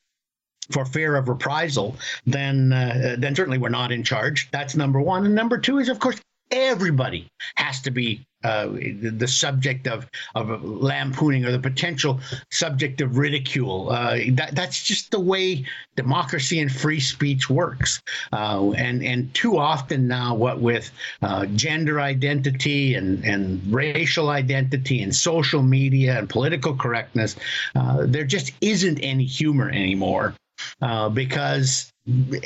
for 0.72 0.86
fear 0.86 1.16
of 1.16 1.28
reprisal, 1.28 1.96
then 2.26 2.72
uh, 2.72 3.16
then 3.20 3.36
certainly 3.36 3.58
we're 3.58 3.70
not 3.82 3.92
in 3.92 4.04
charge. 4.04 4.50
That's 4.52 4.76
number 4.76 5.02
one. 5.02 5.26
And 5.26 5.36
number 5.36 5.58
two 5.58 5.80
is, 5.80 5.90
of 5.90 6.00
course, 6.00 6.20
everybody 6.54 7.28
has 7.56 7.82
to 7.82 7.92
be 7.92 8.24
uh, 8.44 8.68
the, 8.68 9.28
subject 9.28 9.88
of 9.88 10.06
of 10.36 10.64
lampooning 10.64 11.46
or 11.46 11.52
the 11.52 11.60
potential 11.60 12.20
subject 12.52 13.00
of 13.00 13.18
ridicule. 13.18 13.90
Uh, 13.90 14.20
that 14.32 14.54
that's 14.54 14.84
just 14.84 15.12
the 15.12 15.20
way 15.20 15.66
democracy 15.96 16.60
and 16.60 16.72
free 16.72 17.00
speech 17.00 17.50
works. 17.50 18.02
Uh, 18.34 18.72
and 18.72 19.02
and 19.02 19.34
too 19.34 19.58
often 19.58 20.08
now, 20.08 20.36
what 20.36 20.60
with 20.60 20.92
uh, 21.22 21.46
gender 21.48 22.02
identity 22.02 22.96
and 22.96 23.24
and 23.24 23.62
racial 23.74 24.30
identity 24.30 25.02
and 25.02 25.16
social 25.16 25.64
media 25.64 26.20
and 26.20 26.30
political 26.30 26.76
correctness, 26.76 27.38
uh, 27.76 28.06
there 28.06 28.26
just 28.26 28.52
isn't 28.60 29.00
any 29.00 29.26
humor 29.26 29.70
anymore 29.70 30.36
uh, 30.82 31.08
because 31.10 31.92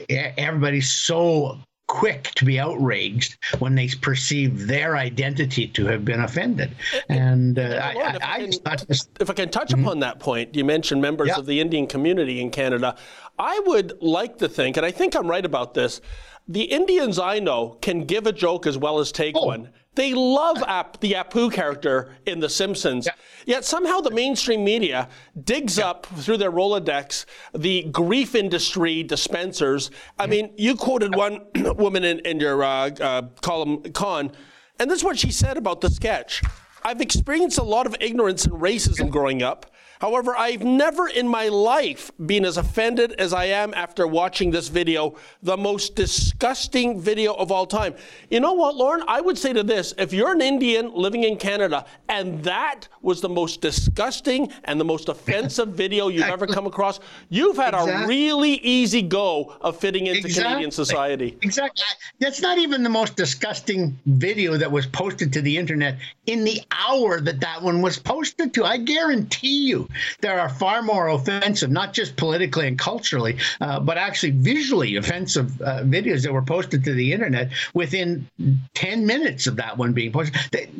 everybody's 0.09 0.91
so 0.91 1.57
quick 1.87 2.31
to 2.35 2.45
be 2.45 2.59
outraged 2.59 3.37
when 3.59 3.75
they 3.75 3.87
perceive 4.01 4.67
their 4.67 4.97
identity 4.97 5.67
to 5.69 5.85
have 5.85 6.03
been 6.03 6.19
offended. 6.19 6.75
And 7.09 7.57
uh, 7.57 7.61
I, 7.81 7.91
if, 7.91 8.23
I, 8.23 8.71
I, 8.71 8.75
can, 8.75 8.87
if, 9.19 9.29
I 9.29 9.33
can, 9.33 9.49
touch 9.49 9.69
mm-hmm. 9.69 9.83
upon 9.83 9.99
that 9.99 10.19
point, 10.19 10.53
you 10.55 10.65
mentioned 10.65 11.01
members 11.01 11.29
yeah. 11.29 11.37
of 11.37 11.45
the 11.45 11.59
Indian 11.59 11.87
community 11.87 12.41
in 12.41 12.51
Canada. 12.51 12.95
I 13.39 13.59
would 13.65 14.01
like 14.01 14.37
to 14.39 14.49
think, 14.49 14.77
and 14.77 14.85
I 14.85 14.91
think 14.91 15.15
I'm 15.15 15.27
right 15.27 15.45
about 15.45 15.73
this, 15.73 16.01
the 16.47 16.63
Indians 16.63 17.19
I 17.19 17.39
know 17.39 17.77
can 17.81 18.05
give 18.05 18.27
a 18.27 18.31
joke 18.31 18.67
as 18.67 18.77
well 18.77 18.99
as 18.99 19.11
take 19.11 19.35
oh. 19.37 19.45
one. 19.45 19.69
They 19.97 20.13
love 20.13 20.59
the 21.01 21.13
Apu 21.13 21.51
character 21.51 22.15
in 22.27 22.39
The 22.39 22.49
Simpsons. 22.49 23.07
Yeah. 23.07 23.13
Yet 23.47 23.65
somehow 23.65 23.99
the 23.99 24.11
mainstream 24.11 24.63
media 24.63 25.09
digs 25.43 25.79
yeah. 25.79 25.89
up 25.89 26.05
through 26.05 26.37
their 26.37 26.51
Rolodex 26.51 27.25
the 27.55 27.81
grief 27.85 28.35
industry 28.35 29.01
dispensers. 29.01 29.89
I 30.19 30.23
mm-hmm. 30.23 30.29
mean, 30.29 30.53
you 30.55 30.75
quoted 30.75 31.15
one 31.15 31.47
woman 31.55 32.03
in, 32.03 32.19
in 32.19 32.39
your 32.39 32.63
uh, 32.63 32.91
uh, 32.91 33.23
column, 33.41 33.81
Con, 33.93 34.31
and 34.79 34.91
this 34.91 34.99
is 34.99 35.03
what 35.03 35.17
she 35.17 35.31
said 35.31 35.57
about 35.57 35.81
the 35.81 35.89
sketch. 35.89 36.43
I've 36.83 37.01
experienced 37.01 37.57
a 37.57 37.63
lot 37.63 37.87
of 37.87 37.95
ignorance 37.99 38.45
and 38.45 38.53
racism 38.53 39.09
growing 39.09 39.41
up. 39.41 39.65
However, 39.99 40.35
I've 40.37 40.63
never 40.63 41.07
in 41.07 41.27
my 41.27 41.47
life 41.47 42.11
been 42.23 42.45
as 42.45 42.57
offended 42.57 43.13
as 43.13 43.33
I 43.33 43.45
am 43.45 43.73
after 43.73 44.05
watching 44.05 44.51
this 44.51 44.67
video, 44.67 45.15
the 45.41 45.57
most 45.57 45.95
disgusting 45.95 47.01
video 47.01 47.33
of 47.33 47.51
all 47.51 47.65
time. 47.65 47.95
You 48.29 48.39
know 48.39 48.53
what, 48.53 48.75
Lorne? 48.75 49.03
I 49.07 49.21
would 49.21 49.37
say 49.37 49.53
to 49.53 49.63
this 49.63 49.93
if 49.97 50.13
you're 50.13 50.31
an 50.31 50.41
Indian 50.41 50.93
living 50.93 51.23
in 51.23 51.37
Canada 51.37 51.85
and 52.09 52.43
that 52.43 52.87
was 53.01 53.21
the 53.21 53.29
most 53.29 53.61
disgusting 53.61 54.51
and 54.65 54.79
the 54.79 54.85
most 54.85 55.09
offensive 55.09 55.69
video 55.83 56.09
you've 56.09 56.25
ever 56.25 56.45
come 56.45 56.67
across, 56.67 56.99
you've 57.29 57.57
had 57.57 57.73
exactly. 57.73 58.03
a 58.03 58.07
really 58.07 58.53
easy 58.55 59.01
go 59.01 59.55
of 59.61 59.79
fitting 59.79 60.07
into 60.07 60.27
exactly. 60.27 60.43
Canadian 60.43 60.71
society. 60.71 61.37
Exactly. 61.41 61.85
That's 62.19 62.41
not 62.41 62.57
even 62.59 62.83
the 62.83 62.89
most 62.89 63.15
disgusting 63.15 63.97
video 64.05 64.57
that 64.57 64.71
was 64.71 64.85
posted 64.85 65.33
to 65.33 65.41
the 65.41 65.57
internet 65.57 65.97
in 66.27 66.43
the 66.43 66.61
hour 66.71 67.19
that 67.21 67.39
that 67.39 67.61
one 67.61 67.81
was 67.81 67.97
posted 67.97 68.53
to. 68.53 68.63
I 68.63 68.77
guarantee 68.77 69.67
you 69.67 69.86
there 70.21 70.39
are 70.39 70.49
far 70.49 70.81
more 70.81 71.07
offensive, 71.09 71.69
not 71.69 71.93
just 71.93 72.15
politically 72.15 72.67
and 72.67 72.77
culturally, 72.77 73.37
uh, 73.61 73.79
but 73.79 73.97
actually 73.97 74.31
visually 74.31 74.95
offensive 74.95 75.61
uh, 75.61 75.81
videos 75.83 76.23
that 76.23 76.33
were 76.33 76.41
posted 76.41 76.83
to 76.83 76.93
the 76.93 77.13
internet 77.13 77.51
within 77.73 78.27
10 78.73 79.05
minutes 79.05 79.47
of 79.47 79.55
that 79.55 79.77
one 79.77 79.93
being 79.93 80.11
posted. 80.11 80.37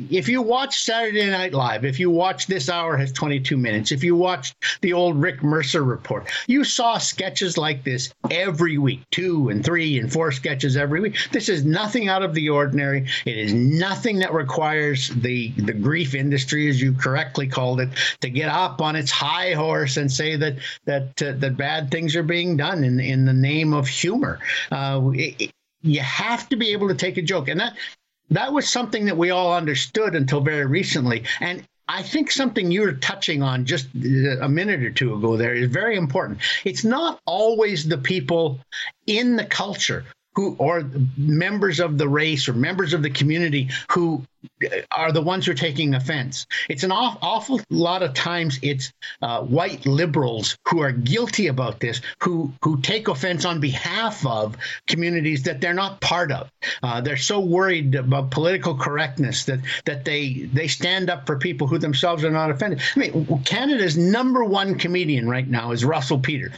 If 0.10 0.28
you 0.28 0.42
watch 0.42 0.82
Saturday 0.84 1.30
Night 1.30 1.54
Live, 1.54 1.86
if 1.86 2.00
you 2.00 2.10
watch 2.10 2.48
This 2.48 2.70
Hour 2.70 2.98
Has 2.98 3.12
22 3.12 3.58
Minutes, 3.58 3.92
if 3.92 4.04
you 4.04 4.16
watched 4.16 4.56
the 4.82 4.94
old 4.94 5.20
Rick 5.22 5.44
Mercer 5.44 5.84
report, 5.84 6.28
you 6.48 6.64
saw 6.64 6.98
sketches 6.98 7.58
like 7.58 7.84
this 7.84 8.14
every 8.30 8.78
week, 8.78 9.02
two 9.12 9.50
and 9.50 9.64
three 9.64 10.00
and 10.00 10.12
four 10.12 10.32
sketches 10.32 10.78
every 10.78 11.00
week. 11.00 11.16
This 11.32 11.50
is 11.50 11.66
nothing 11.66 12.10
out 12.10 12.24
of 12.24 12.34
the 12.34 12.50
ordinary. 12.50 13.08
It 13.26 13.38
is 13.38 13.54
nothing 13.54 14.20
that 14.20 14.34
requires 14.34 15.10
the, 15.10 15.52
the 15.52 15.74
grief 15.74 16.16
industry, 16.16 16.70
as 16.70 16.82
you 16.82 16.94
correctly 16.94 17.48
called 17.48 17.80
it, 17.80 17.90
to 18.22 18.30
get 18.30 18.50
up 18.50 18.82
on 18.82 18.96
its 18.98 19.12
high 19.12 19.54
horse 19.54 19.98
and 19.98 20.12
say 20.12 20.36
that 20.36 20.58
that 20.86 21.22
uh, 21.22 21.34
that 21.38 21.58
bad 21.58 21.92
things 21.92 22.16
are 22.16 22.24
being 22.24 22.58
done 22.58 22.84
in 22.84 23.00
in 23.00 23.26
the 23.26 23.34
name 23.34 23.74
of 23.74 23.88
humor. 23.88 24.40
Uh, 24.72 25.12
it, 25.14 25.52
you 25.84 26.02
have 26.02 26.50
to 26.50 26.56
be 26.56 26.72
able 26.72 26.88
to 26.88 26.96
take 26.96 27.18
a 27.18 27.22
joke, 27.22 27.48
and 27.48 27.60
that 27.60 27.76
that 28.30 28.52
was 28.52 28.70
something 28.70 29.06
that 29.06 29.18
we 29.18 29.30
all 29.30 29.54
understood 29.54 30.16
until 30.16 30.42
very 30.42 30.66
recently. 30.66 31.24
And 31.40 31.64
I 31.88 32.04
think 32.04 32.32
something 32.32 32.70
you 32.70 32.82
were 32.82 32.94
touching 32.94 33.42
on 33.42 33.66
just 33.66 33.88
uh, 33.96 34.40
a 34.42 34.50
minute 34.50 34.84
or 34.84 34.92
two 34.92 35.16
ago 35.16 35.38
there 35.38 35.54
is 35.54 35.70
very 35.70 35.96
important. 35.96 36.40
It's 36.66 36.84
not 36.84 37.20
always 37.26 37.88
the 37.88 37.98
people 37.98 38.60
in 39.06 39.38
the 39.38 39.46
culture 39.46 40.04
who 40.38 40.56
or 40.60 40.88
members 41.18 41.80
of 41.80 41.98
the 41.98 42.08
race 42.08 42.48
or 42.48 42.54
members 42.54 42.94
of 42.94 43.02
the 43.02 43.10
community 43.10 43.70
who 43.92 44.24
are 44.92 45.12
the 45.12 45.22
ones 45.22 45.48
who 45.48 45.52
are 45.52 45.56
taking 45.56 45.96
offense. 45.96 46.46
It's 46.70 46.84
an 46.84 46.92
aw- 46.92 47.18
awful 47.24 47.60
lot 47.72 48.04
of 48.04 48.14
times 48.14 48.60
it's 48.62 48.94
uh, 49.24 49.42
white 49.42 49.88
liberals 49.88 50.56
who 50.68 50.80
are 50.82 50.92
guilty 50.92 51.48
about 51.48 51.80
this, 51.80 52.02
who 52.22 52.54
who 52.62 52.80
take 52.82 53.08
offense 53.08 53.46
on 53.46 53.60
behalf 53.60 54.24
of 54.28 54.56
communities 54.86 55.42
that 55.44 55.60
they're 55.60 55.74
not 55.74 56.02
part 56.02 56.32
of. 56.32 56.52
Uh, 56.84 57.02
they're 57.02 57.18
so 57.18 57.40
worried 57.40 57.96
about 57.96 58.30
political 58.30 58.76
correctness 58.76 59.46
that 59.46 59.60
that 59.86 60.06
they 60.06 60.48
they 60.54 60.68
stand 60.68 61.10
up 61.10 61.26
for 61.26 61.40
people 61.40 61.66
who 61.66 61.80
themselves 61.80 62.24
are 62.24 62.30
not 62.30 62.52
offended. 62.52 62.80
I 62.96 63.00
mean, 63.00 63.42
Canada's 63.44 63.98
number 63.98 64.44
one 64.44 64.78
comedian 64.78 65.28
right 65.28 65.48
now 65.48 65.72
is 65.72 65.84
Russell 65.84 66.20
Peters 66.20 66.54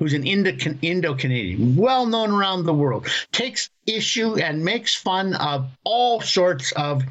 who's 0.00 0.14
an 0.14 0.26
Indo 0.26 1.14
Canadian, 1.14 1.76
well 1.76 2.06
known 2.06 2.32
around 2.32 2.64
the 2.64 2.74
world, 2.74 3.06
takes 3.30 3.70
issue 3.86 4.36
and 4.36 4.64
makes 4.64 4.94
fun 4.94 5.34
of 5.34 5.68
all 5.84 6.20
sorts 6.20 6.72
of 6.72 7.04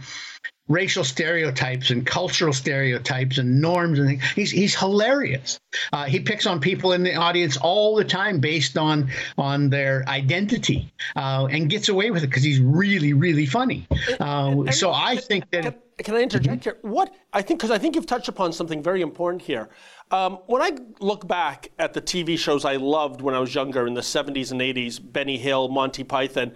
racial 0.68 1.04
stereotypes 1.04 1.90
and 1.90 2.06
cultural 2.06 2.54
stereotypes 2.54 3.38
and 3.38 3.62
norms 3.62 4.00
and 4.00 4.08
things. 4.08 4.24
He's 4.32 4.52
he's 4.52 4.76
hilarious. 4.76 5.60
Uh, 5.94 6.06
he 6.06 6.20
picks 6.20 6.46
on 6.46 6.60
people 6.60 6.94
in 6.94 7.04
the 7.04 7.16
audience 7.16 7.58
all 7.58 7.96
the 7.96 8.04
time 8.04 8.40
based 8.40 8.78
on 8.78 9.10
on 9.38 9.70
their 9.70 10.04
identity 10.08 10.92
uh, 11.16 11.48
and 11.52 11.70
gets 11.70 11.90
away 11.90 12.12
with 12.12 12.24
it 12.24 12.28
because 12.28 12.44
he's 12.44 12.60
really 12.60 13.14
really 13.14 13.46
funny. 13.46 13.88
Uh, 14.20 14.72
so 14.72 14.92
I 14.92 15.16
think 15.18 15.50
that. 15.52 15.64
Can, 15.64 15.76
can 16.04 16.16
I 16.16 16.22
interject 16.22 16.64
here? 16.64 16.78
What 16.82 17.14
I 17.34 17.42
think, 17.42 17.60
because 17.60 17.72
I 17.72 17.78
think 17.78 17.96
you've 17.96 18.06
touched 18.06 18.30
upon 18.30 18.54
something 18.54 18.82
very 18.82 19.02
important 19.02 19.42
here. 19.42 19.70
Um, 20.12 20.40
when 20.48 20.62
I 20.62 20.72
look 21.00 21.28
back 21.28 21.72
at 21.78 21.94
the 21.94 22.02
TV 22.02 22.38
shows 22.38 22.66
I 22.66 22.78
loved 22.78 23.22
when 23.22 23.36
I 23.36 23.40
was 23.40 23.54
younger 23.54 23.86
in 23.86 23.94
the 23.94 24.02
70s 24.02 24.52
and 24.52 24.60
80s, 24.60 25.00
Benny 25.00 25.38
Hill, 25.38 25.70
Monty 25.70 26.04
Python, 26.04 26.52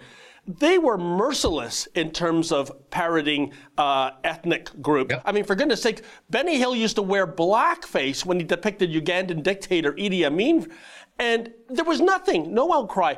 they 0.46 0.76
were 0.76 0.98
merciless 0.98 1.86
in 1.94 2.10
terms 2.10 2.50
of 2.50 2.90
parroting 2.90 3.52
uh, 3.78 4.10
ethnic 4.24 4.70
groups. 4.82 5.12
Yep. 5.12 5.22
I 5.24 5.32
mean, 5.32 5.44
for 5.44 5.54
goodness 5.54 5.82
sake, 5.82 6.02
Benny 6.30 6.58
Hill 6.58 6.74
used 6.74 6.96
to 6.96 7.02
wear 7.02 7.26
blackface 7.26 8.26
when 8.26 8.38
he 8.38 8.44
depicted 8.44 8.90
Ugandan 8.90 9.42
dictator 9.42 9.92
Idi 9.92 10.26
Amin, 10.26 10.70
and 11.18 11.52
there 11.68 11.84
was 11.84 12.00
nothing, 12.00 12.52
no 12.52 12.74
outcry. 12.74 13.14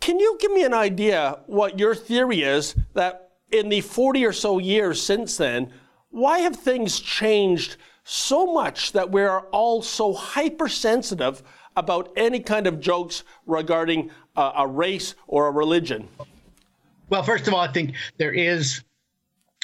Can 0.00 0.20
you 0.20 0.38
give 0.40 0.52
me 0.52 0.64
an 0.64 0.74
idea 0.74 1.40
what 1.46 1.78
your 1.78 1.94
theory 1.94 2.42
is 2.42 2.76
that 2.94 3.32
in 3.50 3.68
the 3.68 3.80
40 3.80 4.24
or 4.24 4.32
so 4.32 4.58
years 4.58 5.02
since 5.02 5.36
then, 5.36 5.72
why 6.10 6.38
have 6.38 6.56
things 6.56 7.00
changed 7.00 7.76
so 8.08 8.52
much 8.52 8.92
that 8.92 9.10
we're 9.10 9.40
all 9.50 9.82
so 9.82 10.14
hypersensitive 10.14 11.42
about 11.76 12.12
any 12.16 12.38
kind 12.38 12.68
of 12.68 12.80
jokes 12.80 13.24
regarding 13.46 14.10
uh, 14.36 14.52
a 14.58 14.66
race 14.66 15.16
or 15.26 15.48
a 15.48 15.50
religion? 15.50 16.08
Well, 17.10 17.24
first 17.24 17.48
of 17.48 17.54
all, 17.54 17.60
I 17.60 17.72
think 17.72 17.94
there 18.16 18.32
is 18.32 18.82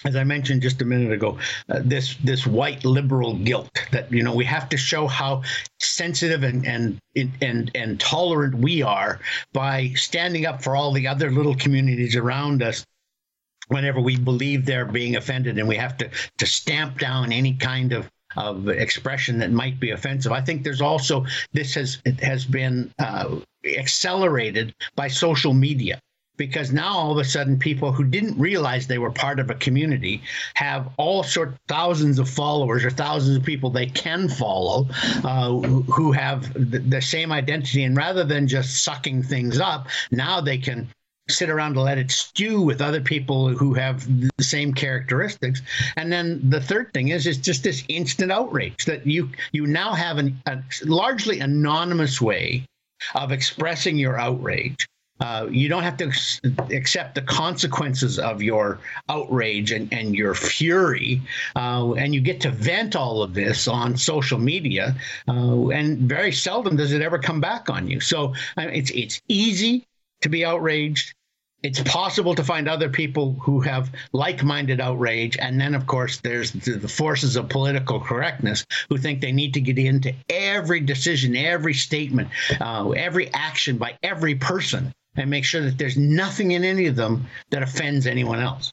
as 0.04 0.16
I 0.16 0.24
mentioned 0.24 0.62
just 0.62 0.82
a 0.82 0.84
minute 0.84 1.12
ago, 1.12 1.38
uh, 1.68 1.80
this 1.84 2.16
this 2.24 2.44
white 2.44 2.84
liberal 2.84 3.36
guilt 3.36 3.70
that 3.92 4.12
you 4.12 4.24
know 4.24 4.34
we 4.34 4.44
have 4.44 4.68
to 4.70 4.76
show 4.76 5.06
how 5.06 5.42
sensitive 5.78 6.42
and 6.42 6.66
and 6.66 6.98
and 7.40 7.70
and 7.76 8.00
tolerant 8.00 8.56
we 8.56 8.82
are 8.82 9.20
by 9.52 9.92
standing 9.94 10.44
up 10.44 10.60
for 10.60 10.74
all 10.74 10.92
the 10.92 11.06
other 11.06 11.30
little 11.30 11.54
communities 11.54 12.16
around 12.16 12.64
us 12.64 12.84
whenever 13.68 14.00
we 14.00 14.16
believe 14.16 14.66
they're 14.66 14.84
being 14.84 15.14
offended 15.14 15.56
and 15.58 15.68
we 15.68 15.76
have 15.76 15.96
to 15.98 16.10
to 16.38 16.46
stamp 16.46 16.98
down 16.98 17.30
any 17.30 17.54
kind 17.54 17.92
of 17.92 18.10
of 18.36 18.68
expression 18.68 19.38
that 19.38 19.50
might 19.50 19.78
be 19.80 19.90
offensive. 19.90 20.32
I 20.32 20.40
think 20.40 20.62
there's 20.62 20.80
also 20.80 21.26
this 21.52 21.74
has 21.74 21.98
has 22.20 22.44
been 22.44 22.92
uh, 22.98 23.36
accelerated 23.64 24.74
by 24.94 25.08
social 25.08 25.54
media 25.54 26.00
because 26.36 26.72
now 26.72 26.96
all 26.96 27.12
of 27.12 27.18
a 27.18 27.24
sudden 27.24 27.58
people 27.58 27.92
who 27.92 28.04
didn't 28.04 28.38
realize 28.38 28.86
they 28.86 28.98
were 28.98 29.10
part 29.10 29.38
of 29.38 29.50
a 29.50 29.54
community 29.54 30.22
have 30.54 30.88
all 30.96 31.22
sorts 31.22 31.56
thousands 31.68 32.18
of 32.18 32.28
followers 32.28 32.84
or 32.84 32.90
thousands 32.90 33.36
of 33.36 33.44
people 33.44 33.70
they 33.70 33.86
can 33.86 34.28
follow 34.28 34.88
uh, 35.24 35.50
who 35.50 36.10
have 36.12 36.52
the 36.54 37.02
same 37.02 37.32
identity 37.32 37.84
and 37.84 37.96
rather 37.96 38.24
than 38.24 38.48
just 38.48 38.82
sucking 38.82 39.22
things 39.22 39.60
up 39.60 39.88
now 40.10 40.40
they 40.40 40.58
can 40.58 40.88
sit 41.28 41.50
around 41.50 41.74
to 41.74 41.80
let 41.80 41.98
it 41.98 42.10
stew 42.10 42.60
with 42.60 42.80
other 42.80 43.00
people 43.00 43.48
who 43.48 43.74
have 43.74 44.06
the 44.36 44.44
same 44.44 44.74
characteristics. 44.74 45.62
And 45.96 46.12
then 46.12 46.40
the 46.48 46.60
third 46.60 46.92
thing 46.92 47.08
is, 47.08 47.26
it's 47.26 47.38
just 47.38 47.62
this 47.62 47.84
instant 47.88 48.32
outrage 48.32 48.84
that 48.86 49.06
you 49.06 49.30
you 49.52 49.66
now 49.66 49.92
have 49.92 50.18
an, 50.18 50.40
a 50.46 50.58
largely 50.84 51.40
anonymous 51.40 52.20
way 52.20 52.66
of 53.14 53.32
expressing 53.32 53.96
your 53.96 54.18
outrage. 54.18 54.86
Uh, 55.20 55.46
you 55.48 55.68
don't 55.68 55.84
have 55.84 55.96
to 55.96 56.10
accept 56.74 57.14
the 57.14 57.22
consequences 57.22 58.18
of 58.18 58.42
your 58.42 58.80
outrage 59.08 59.70
and, 59.70 59.92
and 59.92 60.16
your 60.16 60.34
fury. 60.34 61.22
Uh, 61.54 61.92
and 61.92 62.12
you 62.12 62.20
get 62.20 62.40
to 62.40 62.50
vent 62.50 62.96
all 62.96 63.22
of 63.22 63.32
this 63.32 63.68
on 63.68 63.96
social 63.96 64.38
media. 64.38 64.96
Uh, 65.28 65.68
and 65.68 65.98
very 65.98 66.32
seldom 66.32 66.76
does 66.76 66.90
it 66.90 67.02
ever 67.02 67.20
come 67.20 67.40
back 67.40 67.70
on 67.70 67.86
you. 67.86 68.00
So 68.00 68.34
it's, 68.56 68.90
it's 68.90 69.20
easy 69.28 69.86
to 70.22 70.28
be 70.28 70.44
outraged. 70.44 71.14
It's 71.62 71.80
possible 71.80 72.34
to 72.34 72.42
find 72.42 72.68
other 72.68 72.88
people 72.88 73.34
who 73.34 73.60
have 73.60 73.92
like 74.12 74.42
minded 74.42 74.80
outrage. 74.80 75.36
And 75.38 75.60
then, 75.60 75.76
of 75.76 75.86
course, 75.86 76.18
there's 76.18 76.50
the 76.50 76.88
forces 76.88 77.36
of 77.36 77.48
political 77.48 78.00
correctness 78.00 78.66
who 78.88 78.96
think 78.98 79.20
they 79.20 79.30
need 79.30 79.54
to 79.54 79.60
get 79.60 79.78
into 79.78 80.12
every 80.28 80.80
decision, 80.80 81.36
every 81.36 81.74
statement, 81.74 82.30
uh, 82.60 82.90
every 82.90 83.32
action 83.32 83.78
by 83.78 83.96
every 84.02 84.34
person 84.34 84.92
and 85.14 85.30
make 85.30 85.44
sure 85.44 85.60
that 85.60 85.78
there's 85.78 85.96
nothing 85.96 86.52
in 86.52 86.64
any 86.64 86.86
of 86.86 86.96
them 86.96 87.26
that 87.50 87.62
offends 87.62 88.06
anyone 88.06 88.40
else. 88.40 88.72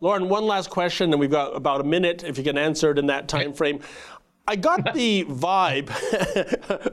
Lorne, 0.00 0.28
one 0.28 0.46
last 0.46 0.70
question, 0.70 1.10
and 1.12 1.18
we've 1.18 1.30
got 1.30 1.56
about 1.56 1.80
a 1.80 1.84
minute 1.84 2.22
if 2.22 2.38
you 2.38 2.44
can 2.44 2.56
answer 2.56 2.92
it 2.92 2.98
in 2.98 3.06
that 3.06 3.26
time 3.26 3.52
frame. 3.52 3.80
I 4.48 4.56
got 4.56 4.94
the 4.94 5.24
vibe 5.24 5.90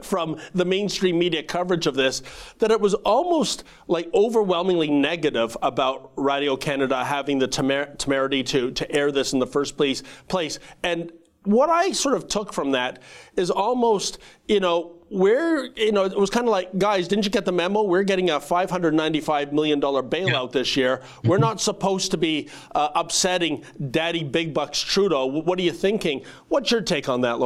from 0.04 0.38
the 0.54 0.64
mainstream 0.64 1.18
media 1.18 1.42
coverage 1.42 1.86
of 1.86 1.94
this 1.94 2.22
that 2.58 2.70
it 2.72 2.80
was 2.80 2.94
almost 2.94 3.62
like 3.86 4.08
overwhelmingly 4.12 4.90
negative 4.90 5.56
about 5.62 6.10
Radio 6.16 6.56
Canada 6.56 7.04
having 7.04 7.38
the 7.38 7.46
temer- 7.46 7.96
temerity 7.96 8.42
to, 8.44 8.72
to 8.72 8.90
air 8.90 9.12
this 9.12 9.32
in 9.32 9.38
the 9.38 9.46
first 9.46 9.76
place, 9.76 10.02
place. 10.26 10.58
And 10.82 11.12
what 11.44 11.70
I 11.70 11.92
sort 11.92 12.14
of 12.14 12.28
took 12.28 12.52
from 12.52 12.72
that 12.72 13.00
is 13.36 13.50
almost, 13.50 14.18
you 14.48 14.60
know, 14.60 14.96
we're, 15.10 15.66
you 15.76 15.92
know, 15.92 16.04
it 16.04 16.18
was 16.18 16.30
kind 16.30 16.46
of 16.46 16.50
like, 16.50 16.76
guys, 16.78 17.06
didn't 17.06 17.24
you 17.24 17.30
get 17.30 17.44
the 17.44 17.52
memo? 17.52 17.82
We're 17.82 18.02
getting 18.02 18.30
a 18.30 18.40
$595 18.40 19.52
million 19.52 19.80
bailout 19.80 20.26
yeah. 20.26 20.46
this 20.50 20.76
year. 20.76 21.02
We're 21.22 21.38
not 21.38 21.60
supposed 21.60 22.10
to 22.10 22.16
be 22.16 22.48
uh, 22.74 22.88
upsetting 22.94 23.64
Daddy 23.90 24.24
Big 24.24 24.52
Bucks 24.52 24.80
Trudeau. 24.80 25.26
What 25.26 25.58
are 25.58 25.62
you 25.62 25.72
thinking? 25.72 26.24
What's 26.48 26.70
your 26.70 26.80
take 26.80 27.08
on 27.08 27.20
that, 27.20 27.38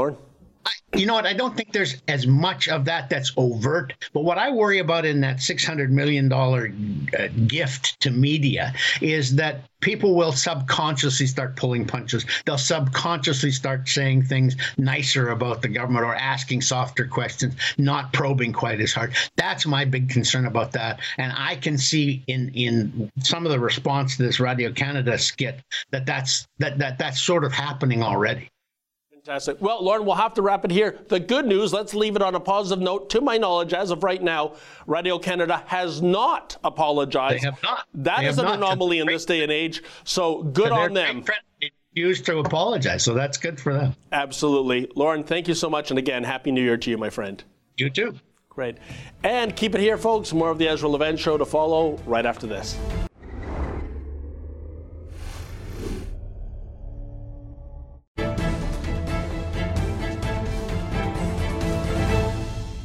You 0.94 1.06
know 1.06 1.14
what? 1.14 1.26
I 1.26 1.34
don't 1.34 1.56
think 1.56 1.72
there's 1.72 2.02
as 2.08 2.26
much 2.26 2.68
of 2.68 2.84
that 2.86 3.10
that's 3.10 3.32
overt. 3.36 3.94
But 4.12 4.24
what 4.24 4.38
I 4.38 4.50
worry 4.50 4.78
about 4.78 5.04
in 5.04 5.20
that 5.20 5.36
$600 5.36 5.90
million 5.90 6.32
uh, 6.32 7.28
gift 7.46 8.00
to 8.00 8.10
media 8.10 8.72
is 9.00 9.36
that 9.36 9.64
people 9.80 10.14
will 10.14 10.32
subconsciously 10.32 11.26
start 11.26 11.56
pulling 11.56 11.86
punches. 11.86 12.26
They'll 12.44 12.58
subconsciously 12.58 13.52
start 13.52 13.88
saying 13.88 14.24
things 14.24 14.56
nicer 14.76 15.28
about 15.28 15.62
the 15.62 15.68
government 15.68 16.04
or 16.04 16.14
asking 16.14 16.62
softer 16.62 17.06
questions, 17.06 17.54
not 17.76 18.12
probing 18.12 18.52
quite 18.52 18.80
as 18.80 18.92
hard. 18.92 19.14
That's 19.36 19.66
my 19.66 19.84
big 19.84 20.08
concern 20.08 20.46
about 20.46 20.72
that. 20.72 21.00
And 21.18 21.32
I 21.36 21.56
can 21.56 21.78
see 21.78 22.24
in 22.26 22.50
in 22.54 23.10
some 23.18 23.44
of 23.44 23.52
the 23.52 23.60
response 23.60 24.16
to 24.16 24.22
this 24.22 24.40
Radio 24.40 24.72
Canada 24.72 25.18
skit 25.18 25.60
that 25.90 26.06
that's 26.06 26.46
that 26.58 26.78
that 26.78 26.98
that's 26.98 27.20
sort 27.20 27.44
of 27.44 27.52
happening 27.52 28.02
already. 28.02 28.50
Fantastic. 29.28 29.60
Well, 29.60 29.84
Lorne, 29.84 30.06
we'll 30.06 30.14
have 30.14 30.32
to 30.34 30.42
wrap 30.42 30.64
it 30.64 30.70
here. 30.70 31.00
The 31.08 31.20
good 31.20 31.44
news, 31.44 31.70
let's 31.70 31.92
leave 31.92 32.16
it 32.16 32.22
on 32.22 32.34
a 32.34 32.40
positive 32.40 32.82
note. 32.82 33.10
To 33.10 33.20
my 33.20 33.36
knowledge, 33.36 33.74
as 33.74 33.90
of 33.90 34.02
right 34.02 34.22
now, 34.22 34.54
Radio 34.86 35.18
Canada 35.18 35.62
has 35.66 36.00
not 36.00 36.56
apologized. 36.64 37.42
They 37.42 37.46
have 37.46 37.62
not. 37.62 37.86
That 37.92 38.20
they 38.20 38.26
is 38.26 38.38
an 38.38 38.46
not. 38.46 38.54
anomaly 38.54 39.00
in 39.00 39.06
this 39.06 39.26
day 39.26 39.42
and 39.42 39.52
age. 39.52 39.82
So 40.04 40.42
good 40.44 40.72
on 40.72 40.94
them. 40.94 41.26
Used 41.92 42.24
to 42.24 42.38
apologize, 42.38 43.02
so 43.02 43.12
that's 43.12 43.36
good 43.36 43.60
for 43.60 43.74
them. 43.74 43.94
Absolutely. 44.12 44.90
Lorne. 44.94 45.24
thank 45.24 45.46
you 45.46 45.54
so 45.54 45.68
much. 45.68 45.90
And 45.90 45.98
again, 45.98 46.24
Happy 46.24 46.50
New 46.50 46.62
Year 46.62 46.78
to 46.78 46.90
you, 46.90 46.96
my 46.96 47.10
friend. 47.10 47.44
You 47.76 47.90
too. 47.90 48.18
Great. 48.48 48.78
And 49.24 49.54
keep 49.54 49.74
it 49.74 49.82
here, 49.82 49.98
folks. 49.98 50.32
More 50.32 50.50
of 50.50 50.56
the 50.56 50.68
Ezra 50.68 50.88
Levant 50.88 51.18
Show 51.18 51.36
to 51.36 51.44
follow 51.44 51.98
right 52.06 52.24
after 52.24 52.46
this. 52.46 52.78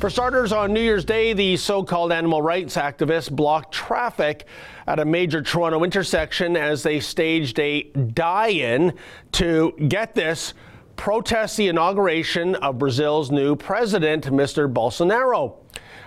For 0.03 0.09
starters, 0.09 0.51
on 0.51 0.73
New 0.73 0.81
Year's 0.81 1.05
Day, 1.05 1.31
the 1.31 1.55
so 1.55 1.81
called 1.81 2.11
animal 2.11 2.41
rights 2.41 2.75
activists 2.75 3.31
blocked 3.31 3.73
traffic 3.73 4.45
at 4.85 4.99
a 4.99 5.05
major 5.05 5.41
Toronto 5.41 5.85
intersection 5.85 6.57
as 6.57 6.83
they 6.83 6.99
staged 6.99 7.57
a 7.57 7.83
die 7.83 8.49
in 8.49 8.95
to 9.31 9.71
get 9.87 10.13
this 10.13 10.55
protest 10.97 11.55
the 11.55 11.69
inauguration 11.69 12.55
of 12.55 12.79
Brazil's 12.79 13.31
new 13.31 13.55
president, 13.55 14.25
Mr. 14.25 14.69
Bolsonaro. 14.69 15.55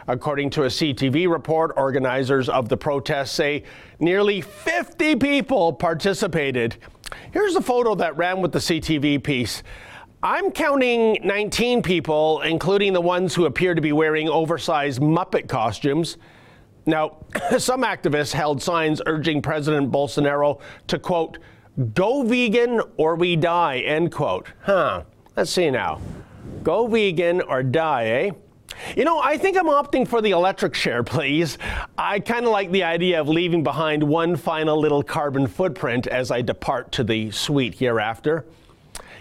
According 0.06 0.50
to 0.50 0.64
a 0.64 0.68
CTV 0.68 1.26
report, 1.30 1.72
organizers 1.78 2.50
of 2.50 2.68
the 2.68 2.76
protest 2.76 3.34
say 3.34 3.62
nearly 3.98 4.42
50 4.42 5.16
people 5.16 5.72
participated. 5.72 6.76
Here's 7.32 7.56
a 7.56 7.62
photo 7.62 7.94
that 7.94 8.14
ran 8.18 8.42
with 8.42 8.52
the 8.52 8.58
CTV 8.58 9.24
piece. 9.24 9.62
I'm 10.22 10.50
counting 10.50 11.18
19 11.24 11.82
people, 11.82 12.40
including 12.40 12.94
the 12.94 13.00
ones 13.00 13.34
who 13.34 13.44
appear 13.44 13.74
to 13.74 13.82
be 13.82 13.92
wearing 13.92 14.28
oversized 14.28 15.00
Muppet 15.00 15.46
costumes. 15.46 16.16
Now, 16.86 17.18
some 17.58 17.82
activists 17.82 18.32
held 18.32 18.62
signs 18.62 19.02
urging 19.04 19.42
President 19.42 19.92
Bolsonaro 19.92 20.60
to, 20.86 20.98
quote, 20.98 21.38
go 21.92 22.22
vegan 22.22 22.80
or 22.96 23.14
we 23.16 23.36
die, 23.36 23.80
end 23.80 24.10
quote. 24.10 24.48
Huh. 24.62 25.04
Let's 25.36 25.50
see 25.50 25.70
now. 25.70 26.00
Go 26.62 26.86
vegan 26.86 27.42
or 27.42 27.62
die, 27.62 28.06
eh? 28.06 28.30
You 28.96 29.04
know, 29.04 29.20
I 29.20 29.36
think 29.36 29.58
I'm 29.58 29.66
opting 29.66 30.08
for 30.08 30.22
the 30.22 30.30
electric 30.30 30.72
chair, 30.72 31.02
please. 31.04 31.58
I 31.98 32.20
kind 32.20 32.46
of 32.46 32.52
like 32.52 32.70
the 32.70 32.84
idea 32.84 33.20
of 33.20 33.28
leaving 33.28 33.62
behind 33.62 34.02
one 34.02 34.34
final 34.34 34.80
little 34.80 35.02
carbon 35.02 35.46
footprint 35.46 36.06
as 36.06 36.30
I 36.30 36.40
depart 36.40 36.90
to 36.92 37.04
the 37.04 37.30
sweet 37.32 37.74
hereafter. 37.74 38.46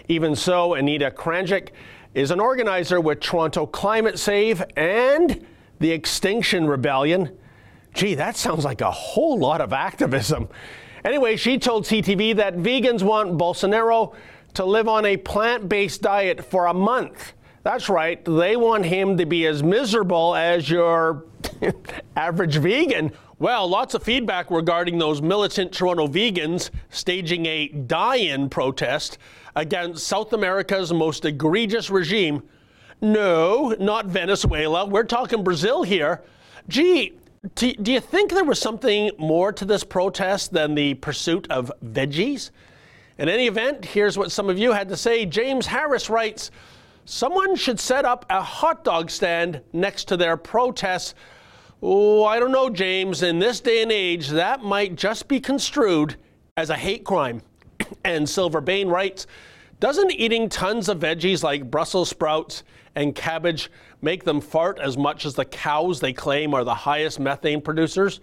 Even 0.08 0.36
so, 0.36 0.74
Anita 0.74 1.10
Krajnc 1.10 1.70
is 2.14 2.30
an 2.30 2.40
organizer 2.40 3.00
with 3.00 3.20
Toronto 3.20 3.66
Climate 3.66 4.18
Save 4.18 4.62
and 4.76 5.44
the 5.80 5.90
Extinction 5.90 6.66
Rebellion. 6.66 7.36
Gee, 7.92 8.14
that 8.14 8.36
sounds 8.36 8.64
like 8.64 8.80
a 8.80 8.90
whole 8.90 9.38
lot 9.38 9.60
of 9.60 9.72
activism. 9.72 10.48
Anyway, 11.04 11.36
she 11.36 11.58
told 11.58 11.84
CTV 11.84 12.36
that 12.36 12.56
vegans 12.56 13.02
want 13.02 13.36
Bolsonaro 13.36 14.14
to 14.54 14.64
live 14.64 14.88
on 14.88 15.04
a 15.04 15.16
plant 15.16 15.68
based 15.68 16.02
diet 16.02 16.44
for 16.44 16.66
a 16.66 16.74
month. 16.74 17.32
That's 17.64 17.88
right, 17.88 18.24
they 18.24 18.56
want 18.56 18.86
him 18.86 19.16
to 19.16 19.26
be 19.26 19.44
as 19.46 19.62
miserable 19.62 20.36
as 20.36 20.70
your 20.70 21.24
average 22.16 22.56
vegan. 22.58 23.12
Well, 23.38 23.68
lots 23.68 23.94
of 23.94 24.02
feedback 24.02 24.50
regarding 24.50 24.98
those 24.98 25.20
militant 25.20 25.72
Toronto 25.72 26.06
vegans 26.06 26.70
staging 26.90 27.44
a 27.44 27.68
die 27.68 28.16
in 28.16 28.48
protest 28.48 29.18
against 29.56 30.06
South 30.06 30.34
America's 30.34 30.92
most 30.92 31.24
egregious 31.24 31.90
regime. 31.90 32.42
No, 33.00 33.74
not 33.80 34.06
Venezuela. 34.06 34.86
We're 34.86 35.04
talking 35.04 35.42
Brazil 35.42 35.82
here. 35.82 36.22
Gee, 36.68 37.14
do, 37.54 37.72
do 37.74 37.92
you 37.92 38.00
think 38.00 38.30
there 38.30 38.44
was 38.44 38.60
something 38.60 39.10
more 39.18 39.52
to 39.52 39.64
this 39.64 39.82
protest 39.82 40.52
than 40.52 40.74
the 40.74 40.94
pursuit 40.94 41.46
of 41.50 41.72
veggies? 41.84 42.50
In 43.18 43.28
any 43.30 43.46
event, 43.46 43.84
here's 43.84 44.18
what 44.18 44.30
some 44.30 44.50
of 44.50 44.58
you 44.58 44.72
had 44.72 44.88
to 44.90 44.96
say. 44.96 45.24
James 45.24 45.66
Harris 45.66 46.10
writes 46.10 46.50
Someone 47.06 47.54
should 47.54 47.80
set 47.80 48.04
up 48.04 48.26
a 48.28 48.42
hot 48.42 48.84
dog 48.84 49.10
stand 49.10 49.62
next 49.72 50.06
to 50.08 50.16
their 50.16 50.36
protests. 50.36 51.14
Oh, 51.80 52.24
I 52.24 52.40
don't 52.40 52.52
know, 52.52 52.68
James. 52.68 53.22
In 53.22 53.38
this 53.38 53.60
day 53.60 53.82
and 53.82 53.92
age, 53.92 54.28
that 54.28 54.62
might 54.62 54.96
just 54.96 55.28
be 55.28 55.38
construed 55.38 56.16
as 56.56 56.68
a 56.68 56.74
hate 56.74 57.04
crime. 57.04 57.42
And 58.04 58.28
Silver 58.28 58.60
Bain 58.60 58.88
writes 58.88 59.26
Doesn't 59.80 60.12
eating 60.12 60.48
tons 60.48 60.88
of 60.88 61.00
veggies 61.00 61.42
like 61.42 61.70
Brussels 61.70 62.08
sprouts 62.08 62.62
and 62.94 63.14
cabbage 63.14 63.70
make 64.00 64.24
them 64.24 64.40
fart 64.40 64.78
as 64.78 64.96
much 64.96 65.26
as 65.26 65.34
the 65.34 65.44
cows 65.44 66.00
they 66.00 66.12
claim 66.12 66.54
are 66.54 66.64
the 66.64 66.74
highest 66.74 67.20
methane 67.20 67.60
producers? 67.60 68.20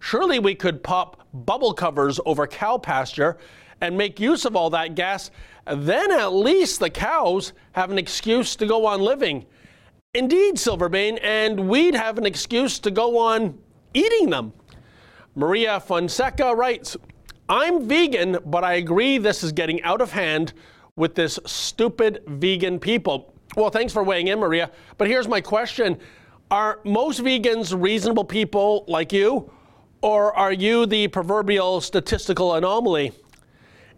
Surely 0.00 0.38
we 0.38 0.54
could 0.54 0.82
pop 0.82 1.26
bubble 1.32 1.72
covers 1.72 2.20
over 2.26 2.46
cow 2.46 2.78
pasture 2.78 3.38
and 3.80 3.96
make 3.96 4.20
use 4.20 4.44
of 4.44 4.56
all 4.56 4.70
that 4.70 4.94
gas. 4.94 5.30
Then 5.66 6.10
at 6.12 6.32
least 6.32 6.80
the 6.80 6.90
cows 6.90 7.52
have 7.72 7.90
an 7.90 7.98
excuse 7.98 8.56
to 8.56 8.66
go 8.66 8.86
on 8.86 9.00
living. 9.00 9.46
Indeed, 10.14 10.54
Silverbane, 10.54 11.18
and 11.22 11.68
we'd 11.68 11.94
have 11.94 12.16
an 12.18 12.24
excuse 12.24 12.78
to 12.80 12.90
go 12.90 13.18
on 13.18 13.58
eating 13.92 14.30
them. 14.30 14.52
Maria 15.34 15.78
Fonseca 15.78 16.54
writes, 16.54 16.96
I'm 17.48 17.86
vegan, 17.86 18.38
but 18.44 18.64
I 18.64 18.74
agree 18.74 19.18
this 19.18 19.44
is 19.44 19.52
getting 19.52 19.82
out 19.82 20.00
of 20.00 20.10
hand 20.10 20.52
with 20.96 21.14
this 21.14 21.38
stupid 21.46 22.22
vegan 22.26 22.78
people. 22.80 23.34
Well, 23.56 23.70
thanks 23.70 23.92
for 23.92 24.02
weighing 24.02 24.28
in, 24.28 24.38
Maria. 24.40 24.70
But 24.98 25.08
here's 25.08 25.28
my 25.28 25.40
question 25.40 25.98
Are 26.50 26.80
most 26.84 27.22
vegans 27.22 27.80
reasonable 27.80 28.24
people 28.24 28.84
like 28.88 29.12
you, 29.12 29.50
or 30.02 30.36
are 30.36 30.52
you 30.52 30.86
the 30.86 31.08
proverbial 31.08 31.80
statistical 31.80 32.54
anomaly? 32.54 33.12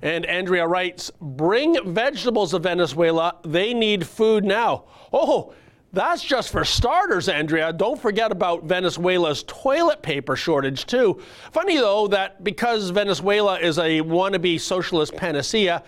And 0.02 0.26
Andrea 0.26 0.66
writes, 0.66 1.10
Bring 1.20 1.92
vegetables 1.92 2.50
to 2.50 2.58
Venezuela. 2.58 3.36
They 3.44 3.72
need 3.74 4.06
food 4.06 4.44
now. 4.44 4.84
Oh, 5.12 5.54
that's 5.92 6.22
just 6.22 6.50
for 6.50 6.64
starters, 6.64 7.28
Andrea. 7.28 7.72
Don't 7.72 8.00
forget 8.00 8.30
about 8.30 8.64
Venezuela's 8.64 9.42
toilet 9.46 10.02
paper 10.02 10.36
shortage, 10.36 10.84
too. 10.86 11.20
Funny, 11.52 11.76
though, 11.76 12.06
that 12.08 12.44
because 12.44 12.90
Venezuela 12.90 13.58
is 13.58 13.78
a 13.78 14.00
wannabe 14.02 14.60
socialist 14.60 15.16
panacea, 15.16 15.82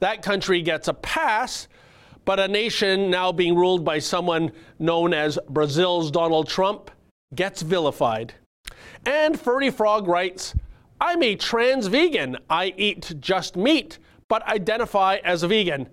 that 0.00 0.22
country 0.22 0.60
gets 0.60 0.88
a 0.88 0.94
pass, 0.94 1.68
but 2.24 2.40
a 2.40 2.48
nation 2.48 3.10
now 3.10 3.30
being 3.30 3.54
ruled 3.54 3.84
by 3.84 3.98
someone 3.98 4.50
known 4.78 5.14
as 5.14 5.38
Brazil's 5.48 6.10
Donald 6.10 6.48
Trump 6.48 6.90
gets 7.34 7.62
vilified. 7.62 8.34
And 9.06 9.38
Furry 9.38 9.70
Frog 9.70 10.08
writes, 10.08 10.54
I'm 11.00 11.22
a 11.22 11.36
trans 11.36 11.86
vegan. 11.86 12.38
I 12.48 12.72
eat 12.76 13.14
just 13.20 13.56
meat, 13.56 13.98
but 14.28 14.42
identify 14.48 15.16
as 15.24 15.42
a 15.42 15.48
vegan. 15.48 15.88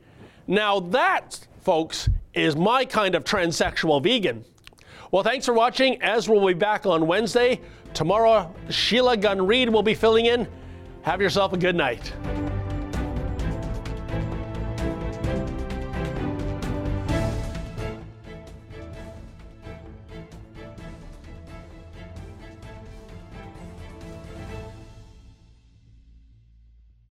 Now, 0.47 0.79
that, 0.79 1.47
folks, 1.59 2.09
is 2.33 2.55
my 2.55 2.85
kind 2.85 3.15
of 3.15 3.23
transsexual 3.23 4.01
vegan. 4.03 4.45
Well, 5.11 5.23
thanks 5.23 5.45
for 5.45 5.53
watching. 5.53 6.01
Ezra 6.01 6.35
will 6.35 6.47
be 6.47 6.53
back 6.53 6.85
on 6.85 7.05
Wednesday. 7.05 7.59
Tomorrow, 7.93 8.53
Sheila 8.69 9.17
Gunn 9.17 9.45
Reid 9.45 9.69
will 9.69 9.83
be 9.83 9.93
filling 9.93 10.25
in. 10.27 10.47
Have 11.01 11.19
yourself 11.19 11.51
a 11.51 11.57
good 11.57 11.75
night. 11.75 12.13